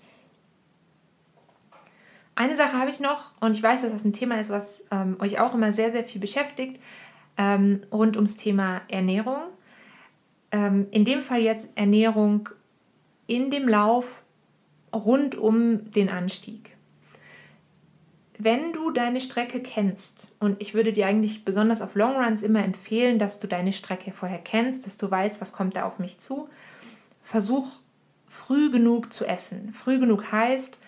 Eine 2.35 2.57
Sache 2.57 2.77
habe 2.77 2.89
ich 2.89 2.99
noch 2.99 3.31
und 3.39 3.55
ich 3.55 3.63
weiß, 3.63 3.81
dass 3.81 3.93
das 3.93 4.03
ein 4.03 4.11
Thema 4.11 4.39
ist, 4.39 4.49
was 4.49 4.83
ähm, 4.91 5.15
euch 5.19 5.39
auch 5.39 5.55
immer 5.55 5.71
sehr, 5.71 5.93
sehr 5.93 6.03
viel 6.03 6.19
beschäftigt, 6.19 6.81
ähm, 7.37 7.81
rund 7.91 8.17
ums 8.17 8.35
Thema 8.35 8.81
Ernährung. 8.89 9.39
Ähm, 10.51 10.87
in 10.91 11.05
dem 11.05 11.21
Fall 11.21 11.39
jetzt 11.39 11.69
Ernährung 11.75 12.49
in 13.25 13.51
dem 13.51 13.69
Lauf 13.69 14.24
rund 14.95 15.35
um 15.35 15.91
den 15.91 16.09
Anstieg. 16.09 16.75
Wenn 18.37 18.73
du 18.73 18.91
deine 18.91 19.21
Strecke 19.21 19.61
kennst, 19.61 20.35
und 20.39 20.61
ich 20.61 20.73
würde 20.73 20.91
dir 20.91 21.07
eigentlich 21.07 21.45
besonders 21.45 21.81
auf 21.81 21.95
Longruns 21.95 22.41
immer 22.41 22.63
empfehlen, 22.63 23.17
dass 23.17 23.39
du 23.39 23.47
deine 23.47 23.71
Strecke 23.71 24.11
vorher 24.11 24.39
kennst, 24.39 24.85
dass 24.85 24.97
du 24.97 25.09
weißt, 25.09 25.39
was 25.39 25.53
kommt 25.53 25.75
da 25.75 25.83
auf 25.83 25.99
mich 25.99 26.17
zu, 26.17 26.49
versuch 27.21 27.65
früh 28.27 28.71
genug 28.71 29.13
zu 29.13 29.25
essen. 29.25 29.71
Früh 29.71 29.99
genug 29.99 30.31
heißt 30.31 30.79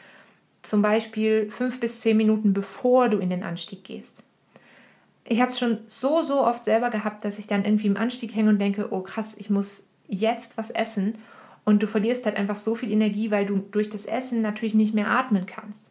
zum 0.61 0.81
Beispiel 0.81 1.49
fünf 1.49 1.79
bis 1.79 2.01
zehn 2.01 2.17
Minuten 2.17 2.53
bevor 2.53 3.07
du 3.07 3.19
in 3.19 3.29
den 3.29 3.43
Anstieg 3.43 3.83
gehst. 3.83 4.23
Ich 5.23 5.39
habe 5.39 5.51
es 5.51 5.59
schon 5.59 5.79
so, 5.87 6.21
so 6.21 6.45
oft 6.45 6.63
selber 6.63 6.89
gehabt, 6.89 7.23
dass 7.23 7.39
ich 7.39 7.47
dann 7.47 7.65
irgendwie 7.65 7.87
im 7.87 7.97
Anstieg 7.97 8.35
hänge 8.35 8.49
und 8.49 8.59
denke, 8.59 8.91
oh 8.91 9.01
krass, 9.01 9.35
ich 9.37 9.49
muss 9.49 9.89
jetzt 10.07 10.57
was 10.57 10.69
essen 10.71 11.15
und 11.67 11.83
du 11.83 11.87
verlierst 11.87 12.25
halt 12.25 12.37
einfach 12.37 12.55
so 12.55 12.75
viel 12.75 12.93
Energie, 12.93 13.29
weil 13.29 13.45
du 13.45 13.57
durch 13.57 13.89
das 13.89 14.05
Essen 14.05 14.41
natürlich 14.41 14.73
nicht 14.73 14.93
mehr 14.93 15.11
atmen 15.11 15.45
kannst. 15.45 15.83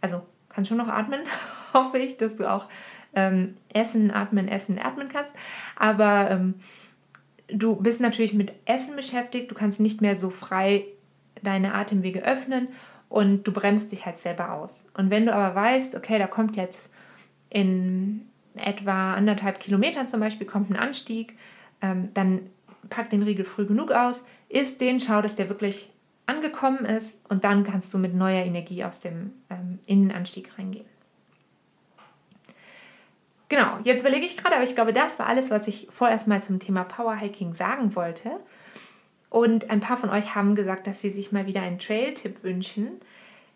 Also 0.00 0.22
kannst 0.48 0.68
schon 0.68 0.78
noch 0.78 0.86
atmen, 0.86 1.22
hoffe 1.74 1.98
ich, 1.98 2.16
dass 2.18 2.36
du 2.36 2.48
auch 2.48 2.68
ähm, 3.16 3.56
essen, 3.72 4.12
atmen, 4.12 4.46
essen, 4.46 4.78
atmen 4.78 5.08
kannst. 5.08 5.34
Aber 5.74 6.30
ähm, 6.30 6.54
du 7.48 7.74
bist 7.74 8.00
natürlich 8.00 8.32
mit 8.32 8.52
Essen 8.64 8.94
beschäftigt, 8.94 9.50
du 9.50 9.56
kannst 9.56 9.80
nicht 9.80 10.00
mehr 10.00 10.14
so 10.14 10.30
frei 10.30 10.84
deine 11.42 11.74
Atemwege 11.74 12.24
öffnen 12.24 12.68
und 13.08 13.42
du 13.42 13.50
bremst 13.50 13.90
dich 13.90 14.06
halt 14.06 14.18
selber 14.18 14.52
aus. 14.52 14.88
Und 14.96 15.10
wenn 15.10 15.26
du 15.26 15.34
aber 15.34 15.52
weißt, 15.56 15.96
okay, 15.96 16.20
da 16.20 16.28
kommt 16.28 16.54
jetzt 16.54 16.90
in 17.50 18.20
etwa 18.54 19.14
anderthalb 19.14 19.58
Kilometern 19.58 20.06
zum 20.06 20.20
Beispiel 20.20 20.46
kommt 20.46 20.70
ein 20.70 20.76
Anstieg, 20.76 21.32
ähm, 21.82 22.10
dann 22.14 22.50
pack 22.88 23.10
den 23.10 23.24
Riegel 23.24 23.44
früh 23.44 23.66
genug 23.66 23.90
aus, 23.90 24.24
isst 24.48 24.80
den, 24.80 25.00
schau, 25.00 25.22
dass 25.22 25.34
der 25.34 25.48
wirklich 25.48 25.90
angekommen 26.26 26.84
ist 26.84 27.18
und 27.28 27.44
dann 27.44 27.64
kannst 27.64 27.92
du 27.92 27.98
mit 27.98 28.14
neuer 28.14 28.44
Energie 28.44 28.84
aus 28.84 28.98
dem 29.00 29.32
ähm, 29.50 29.78
Innenanstieg 29.86 30.58
reingehen. 30.58 30.86
Genau, 33.48 33.78
jetzt 33.84 34.00
überlege 34.00 34.24
ich 34.26 34.36
gerade, 34.36 34.56
aber 34.56 34.64
ich 34.64 34.74
glaube, 34.74 34.92
das 34.92 35.18
war 35.18 35.26
alles, 35.26 35.50
was 35.50 35.68
ich 35.68 35.86
vorerst 35.90 36.26
mal 36.26 36.42
zum 36.42 36.58
Thema 36.58 36.84
Powerhiking 36.84 37.52
sagen 37.52 37.94
wollte. 37.94 38.40
Und 39.28 39.70
ein 39.70 39.80
paar 39.80 39.96
von 39.96 40.10
euch 40.10 40.34
haben 40.34 40.54
gesagt, 40.54 40.86
dass 40.86 41.00
sie 41.00 41.10
sich 41.10 41.30
mal 41.30 41.46
wieder 41.46 41.60
einen 41.60 41.78
Trail-Tipp 41.78 42.42
wünschen. 42.42 43.00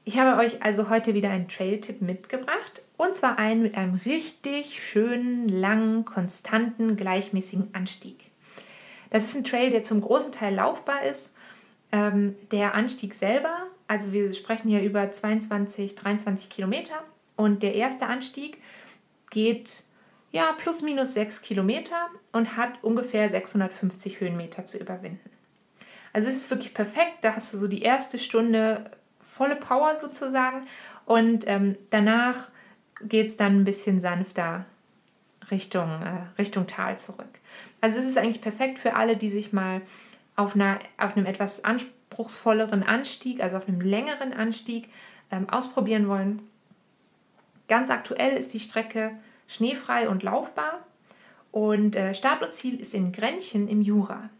Ich 0.04 0.18
habe 0.18 0.40
euch 0.40 0.62
also 0.62 0.90
heute 0.90 1.14
wieder 1.14 1.30
einen 1.30 1.48
Trail-Tipp 1.48 2.02
mitgebracht. 2.02 2.82
Und 2.96 3.14
zwar 3.14 3.38
einen 3.38 3.62
mit 3.62 3.76
einem 3.76 3.94
richtig 4.04 4.82
schönen, 4.82 5.48
langen, 5.48 6.04
konstanten, 6.04 6.96
gleichmäßigen 6.96 7.74
Anstieg. 7.74 8.27
Das 9.10 9.24
ist 9.24 9.36
ein 9.36 9.44
Trail, 9.44 9.70
der 9.70 9.82
zum 9.82 10.00
großen 10.00 10.32
Teil 10.32 10.54
laufbar 10.54 11.02
ist. 11.02 11.32
Ähm, 11.92 12.36
der 12.50 12.74
Anstieg 12.74 13.14
selber, 13.14 13.56
also 13.86 14.12
wir 14.12 14.32
sprechen 14.34 14.68
hier 14.68 14.82
über 14.82 15.10
22, 15.10 15.94
23 15.94 16.50
Kilometer. 16.50 17.02
Und 17.36 17.62
der 17.62 17.74
erste 17.74 18.06
Anstieg 18.06 18.58
geht 19.30 19.84
ja 20.30 20.52
plus 20.58 20.82
minus 20.82 21.14
6 21.14 21.40
Kilometer 21.42 22.08
und 22.32 22.56
hat 22.56 22.84
ungefähr 22.84 23.28
650 23.30 24.20
Höhenmeter 24.20 24.64
zu 24.64 24.78
überwinden. 24.78 25.30
Also 26.12 26.28
es 26.28 26.36
ist 26.36 26.50
wirklich 26.50 26.74
perfekt. 26.74 27.18
Da 27.22 27.34
hast 27.34 27.54
du 27.54 27.58
so 27.58 27.68
die 27.68 27.82
erste 27.82 28.18
Stunde 28.18 28.90
volle 29.20 29.56
Power 29.56 29.96
sozusagen 29.98 30.66
und 31.06 31.46
ähm, 31.46 31.76
danach 31.90 32.50
geht 33.02 33.28
es 33.28 33.36
dann 33.36 33.60
ein 33.60 33.64
bisschen 33.64 34.00
sanfter 34.00 34.66
Richtung, 35.50 36.02
äh, 36.02 36.38
Richtung 36.38 36.66
Tal 36.66 36.98
zurück. 36.98 37.38
Also 37.80 37.98
es 37.98 38.04
ist 38.04 38.18
eigentlich 38.18 38.40
perfekt 38.40 38.78
für 38.78 38.94
alle, 38.94 39.16
die 39.16 39.30
sich 39.30 39.52
mal 39.52 39.82
auf, 40.36 40.54
einer, 40.54 40.78
auf 40.98 41.16
einem 41.16 41.26
etwas 41.26 41.64
anspruchsvolleren 41.64 42.82
Anstieg, 42.82 43.42
also 43.42 43.56
auf 43.56 43.68
einem 43.68 43.80
längeren 43.80 44.32
Anstieg 44.32 44.88
ähm, 45.30 45.48
ausprobieren 45.48 46.08
wollen. 46.08 46.42
Ganz 47.68 47.90
aktuell 47.90 48.36
ist 48.36 48.54
die 48.54 48.60
Strecke 48.60 49.12
schneefrei 49.46 50.08
und 50.08 50.22
laufbar 50.22 50.86
und 51.50 51.96
äh, 51.96 52.14
Start 52.14 52.42
und 52.42 52.52
Ziel 52.52 52.80
ist 52.80 52.94
in 52.94 53.12
Grenchen 53.12 53.68
im 53.68 53.80
Jura. 53.80 54.30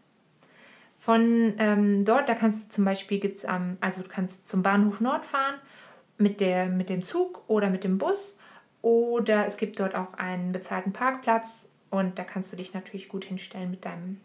Von 0.95 1.53
ähm, 1.59 2.05
dort, 2.05 2.27
da 2.27 2.35
kannst 2.35 2.65
du 2.65 2.69
zum 2.69 2.85
Beispiel, 2.85 3.19
gibt's, 3.19 3.43
ähm, 3.43 3.77
also 3.81 4.03
du 4.03 4.09
kannst 4.09 4.47
zum 4.47 4.63
Bahnhof 4.63 4.99
Nord 4.99 5.25
fahren 5.25 5.55
mit, 6.17 6.41
der, 6.41 6.67
mit 6.67 6.89
dem 6.89 7.03
Zug 7.03 7.43
oder 7.47 7.69
mit 7.69 7.83
dem 7.83 7.97
Bus 7.97 8.37
oder 8.81 9.45
es 9.45 9.57
gibt 9.57 9.79
dort 9.79 9.95
auch 9.95 10.13
einen 10.13 10.51
bezahlten 10.51 10.93
Parkplatz 10.93 11.69
und 11.89 12.17
da 12.19 12.23
kannst 12.23 12.51
du 12.51 12.57
dich 12.57 12.73
natürlich 12.73 13.09
gut 13.09 13.25
hinstellen 13.25 13.71
mit 13.71 13.85
deinem 13.85 14.19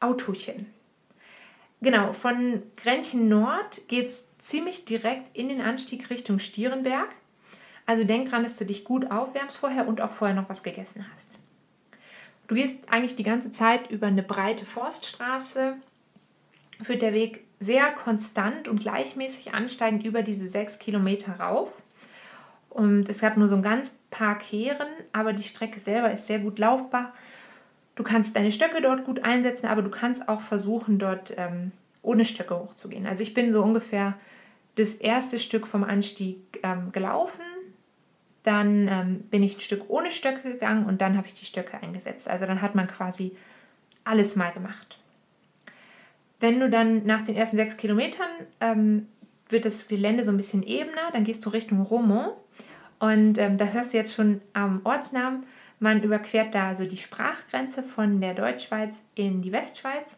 Autochen. 0.00 0.66
Genau, 1.80 2.12
von 2.12 2.62
Grenchen 2.76 3.28
Nord 3.28 3.86
geht 3.88 4.06
es 4.06 4.24
ziemlich 4.38 4.84
direkt 4.84 5.36
in 5.36 5.48
den 5.48 5.60
Anstieg 5.60 6.10
Richtung 6.10 6.38
Stierenberg. 6.38 7.08
Also 7.86 8.04
denk 8.04 8.30
dran, 8.30 8.42
dass 8.42 8.56
du 8.56 8.64
dich 8.64 8.84
gut 8.84 9.10
aufwärmst 9.10 9.58
vorher 9.58 9.86
und 9.86 10.00
auch 10.00 10.10
vorher 10.10 10.34
noch 10.34 10.48
was 10.48 10.62
gegessen 10.62 11.06
hast. 11.12 11.28
Du 12.48 12.54
gehst 12.54 12.90
eigentlich 12.90 13.16
die 13.16 13.22
ganze 13.22 13.50
Zeit 13.50 13.90
über 13.90 14.06
eine 14.06 14.22
breite 14.22 14.64
Forststraße, 14.64 15.76
führt 16.80 17.02
der 17.02 17.12
Weg 17.12 17.44
sehr 17.58 17.90
konstant 17.92 18.68
und 18.68 18.80
gleichmäßig 18.80 19.54
ansteigend 19.54 20.04
über 20.04 20.22
diese 20.22 20.48
sechs 20.48 20.78
Kilometer 20.78 21.40
rauf. 21.40 21.82
Und 22.76 23.08
es 23.08 23.22
gab 23.22 23.38
nur 23.38 23.48
so 23.48 23.56
ein 23.56 23.62
ganz 23.62 23.96
paar 24.10 24.36
Kehren, 24.36 24.88
aber 25.10 25.32
die 25.32 25.42
Strecke 25.42 25.80
selber 25.80 26.10
ist 26.10 26.26
sehr 26.26 26.40
gut 26.40 26.58
laufbar. 26.58 27.14
Du 27.94 28.02
kannst 28.02 28.36
deine 28.36 28.52
Stöcke 28.52 28.82
dort 28.82 29.02
gut 29.02 29.24
einsetzen, 29.24 29.64
aber 29.64 29.80
du 29.80 29.88
kannst 29.88 30.28
auch 30.28 30.42
versuchen, 30.42 30.98
dort 30.98 31.32
ähm, 31.38 31.72
ohne 32.02 32.26
Stöcke 32.26 32.54
hochzugehen. 32.54 33.06
Also 33.06 33.22
ich 33.22 33.32
bin 33.32 33.50
so 33.50 33.62
ungefähr 33.62 34.18
das 34.74 34.94
erste 34.94 35.38
Stück 35.38 35.66
vom 35.66 35.84
Anstieg 35.84 36.36
ähm, 36.62 36.92
gelaufen. 36.92 37.40
Dann 38.42 38.88
ähm, 38.88 39.20
bin 39.30 39.42
ich 39.42 39.56
ein 39.56 39.60
Stück 39.60 39.88
ohne 39.88 40.10
Stöcke 40.10 40.52
gegangen 40.52 40.84
und 40.84 41.00
dann 41.00 41.16
habe 41.16 41.26
ich 41.26 41.32
die 41.32 41.46
Stöcke 41.46 41.82
eingesetzt. 41.82 42.28
Also 42.28 42.44
dann 42.44 42.60
hat 42.60 42.74
man 42.74 42.88
quasi 42.88 43.34
alles 44.04 44.36
mal 44.36 44.52
gemacht. 44.52 44.98
Wenn 46.40 46.60
du 46.60 46.68
dann 46.68 47.06
nach 47.06 47.22
den 47.22 47.36
ersten 47.36 47.56
sechs 47.56 47.78
Kilometern 47.78 48.28
ähm, 48.60 49.06
wird 49.48 49.64
das 49.64 49.88
Gelände 49.88 50.24
so 50.24 50.30
ein 50.30 50.36
bisschen 50.36 50.62
ebener, 50.62 51.10
dann 51.14 51.24
gehst 51.24 51.42
du 51.46 51.48
Richtung 51.48 51.80
Romont 51.80 52.34
und 52.98 53.38
ähm, 53.38 53.58
da 53.58 53.66
hörst 53.66 53.92
du 53.92 53.98
jetzt 53.98 54.14
schon 54.14 54.40
am 54.52 54.80
Ortsnamen, 54.84 55.44
man 55.78 56.02
überquert 56.02 56.54
da 56.54 56.68
also 56.68 56.86
die 56.86 56.96
Sprachgrenze 56.96 57.82
von 57.82 58.20
der 58.20 58.34
Deutschschweiz 58.34 59.02
in 59.14 59.42
die 59.42 59.52
Westschweiz. 59.52 60.16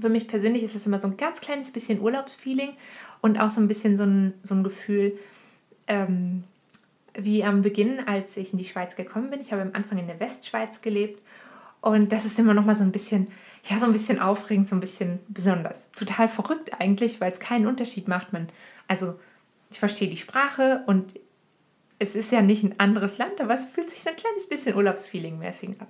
Für 0.00 0.08
mich 0.08 0.28
persönlich 0.28 0.62
ist 0.62 0.74
das 0.74 0.86
immer 0.86 0.98
so 0.98 1.08
ein 1.08 1.16
ganz 1.16 1.40
kleines 1.40 1.70
bisschen 1.70 2.00
Urlaubsfeeling 2.00 2.72
und 3.20 3.38
auch 3.38 3.50
so 3.50 3.60
ein 3.60 3.68
bisschen 3.68 3.96
so 3.96 4.04
ein, 4.04 4.34
so 4.42 4.54
ein 4.54 4.64
Gefühl, 4.64 5.18
ähm, 5.86 6.44
wie 7.14 7.44
am 7.44 7.62
Beginn, 7.62 8.00
als 8.06 8.36
ich 8.36 8.52
in 8.52 8.58
die 8.58 8.64
Schweiz 8.64 8.96
gekommen 8.96 9.30
bin. 9.30 9.40
Ich 9.40 9.52
habe 9.52 9.62
am 9.62 9.70
Anfang 9.72 9.98
in 9.98 10.06
der 10.06 10.20
Westschweiz 10.20 10.80
gelebt 10.80 11.22
und 11.80 12.12
das 12.12 12.24
ist 12.24 12.38
immer 12.38 12.54
noch 12.54 12.64
mal 12.64 12.74
so 12.74 12.82
ein 12.82 12.92
bisschen, 12.92 13.28
ja, 13.64 13.78
so 13.78 13.86
ein 13.86 13.92
bisschen 13.92 14.18
aufregend, 14.18 14.68
so 14.68 14.76
ein 14.76 14.80
bisschen 14.80 15.18
besonders. 15.28 15.90
Total 15.92 16.28
verrückt 16.28 16.80
eigentlich, 16.80 17.20
weil 17.20 17.32
es 17.32 17.40
keinen 17.40 17.66
Unterschied 17.66 18.08
macht. 18.08 18.32
Man, 18.32 18.48
also 18.88 19.18
ich 19.70 19.78
verstehe 19.78 20.08
die 20.08 20.16
Sprache 20.16 20.82
und 20.86 21.14
es 21.98 22.14
ist 22.14 22.32
ja 22.32 22.42
nicht 22.42 22.62
ein 22.62 22.78
anderes 22.78 23.18
Land, 23.18 23.40
aber 23.40 23.54
es 23.54 23.64
fühlt 23.64 23.90
sich 23.90 24.00
so 24.02 24.10
ein 24.10 24.16
kleines 24.16 24.48
bisschen 24.48 24.74
Urlaubsfeeling-mäßig 24.76 25.80
ab. 25.80 25.88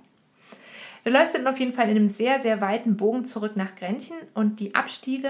Du 1.03 1.11
läufst 1.11 1.35
dann 1.35 1.47
auf 1.47 1.59
jeden 1.59 1.73
Fall 1.73 1.89
in 1.89 1.95
einem 1.95 2.07
sehr, 2.07 2.39
sehr 2.39 2.59
weiten 2.59 2.97
Bogen 2.97 3.23
zurück 3.23 3.55
nach 3.55 3.75
Grenchen 3.75 4.17
und 4.33 4.59
die 4.59 4.75
Abstiege, 4.75 5.29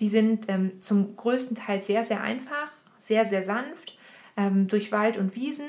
die 0.00 0.08
sind 0.08 0.46
ähm, 0.48 0.80
zum 0.80 1.16
größten 1.16 1.56
Teil 1.56 1.80
sehr, 1.80 2.04
sehr 2.04 2.20
einfach, 2.20 2.72
sehr, 2.98 3.26
sehr 3.26 3.44
sanft, 3.44 3.96
ähm, 4.36 4.66
durch 4.66 4.90
Wald 4.90 5.16
und 5.16 5.36
Wiesen 5.36 5.66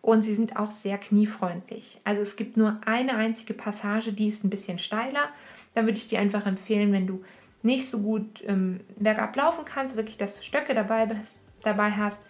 und 0.00 0.22
sie 0.22 0.34
sind 0.34 0.56
auch 0.56 0.70
sehr 0.70 0.98
kniefreundlich. 0.98 2.00
Also 2.04 2.22
es 2.22 2.36
gibt 2.36 2.56
nur 2.56 2.80
eine 2.86 3.16
einzige 3.16 3.54
Passage, 3.54 4.12
die 4.12 4.28
ist 4.28 4.44
ein 4.44 4.50
bisschen 4.50 4.78
steiler. 4.78 5.28
Da 5.74 5.82
würde 5.82 5.98
ich 5.98 6.06
dir 6.06 6.20
einfach 6.20 6.46
empfehlen, 6.46 6.92
wenn 6.92 7.06
du 7.06 7.22
nicht 7.62 7.88
so 7.88 8.00
gut 8.00 8.42
ähm, 8.46 8.80
bergab 8.96 9.36
laufen 9.36 9.64
kannst, 9.64 9.96
wirklich, 9.96 10.16
dass 10.16 10.36
du 10.36 10.42
Stöcke 10.42 10.74
dabei, 10.74 11.08
dabei 11.62 11.90
hast. 11.90 12.24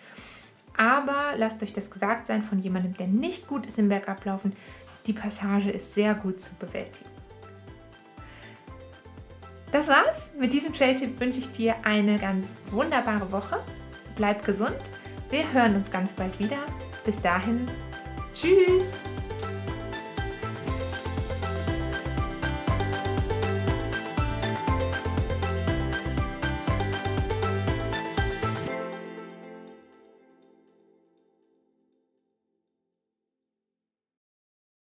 Aber 0.76 1.34
lasst 1.36 1.62
euch 1.62 1.72
das 1.72 1.90
gesagt 1.90 2.26
sein 2.26 2.42
von 2.42 2.58
jemandem, 2.58 2.96
der 2.96 3.06
nicht 3.06 3.46
gut 3.46 3.66
ist 3.66 3.78
im 3.78 3.88
Bergablaufen. 3.88 4.52
Die 5.06 5.12
Passage 5.12 5.70
ist 5.70 5.94
sehr 5.94 6.14
gut 6.14 6.40
zu 6.40 6.54
bewältigen. 6.54 7.10
Das 9.72 9.88
war's. 9.88 10.30
Mit 10.38 10.52
diesem 10.52 10.72
Trail-Tipp 10.72 11.18
wünsche 11.20 11.40
ich 11.40 11.50
dir 11.50 11.74
eine 11.84 12.18
ganz 12.18 12.46
wunderbare 12.70 13.30
Woche. 13.32 13.58
Bleib 14.14 14.44
gesund. 14.44 14.78
Wir 15.30 15.52
hören 15.52 15.74
uns 15.76 15.90
ganz 15.90 16.12
bald 16.12 16.38
wieder. 16.38 16.58
Bis 17.04 17.20
dahin, 17.20 17.66
tschüss! 18.32 19.00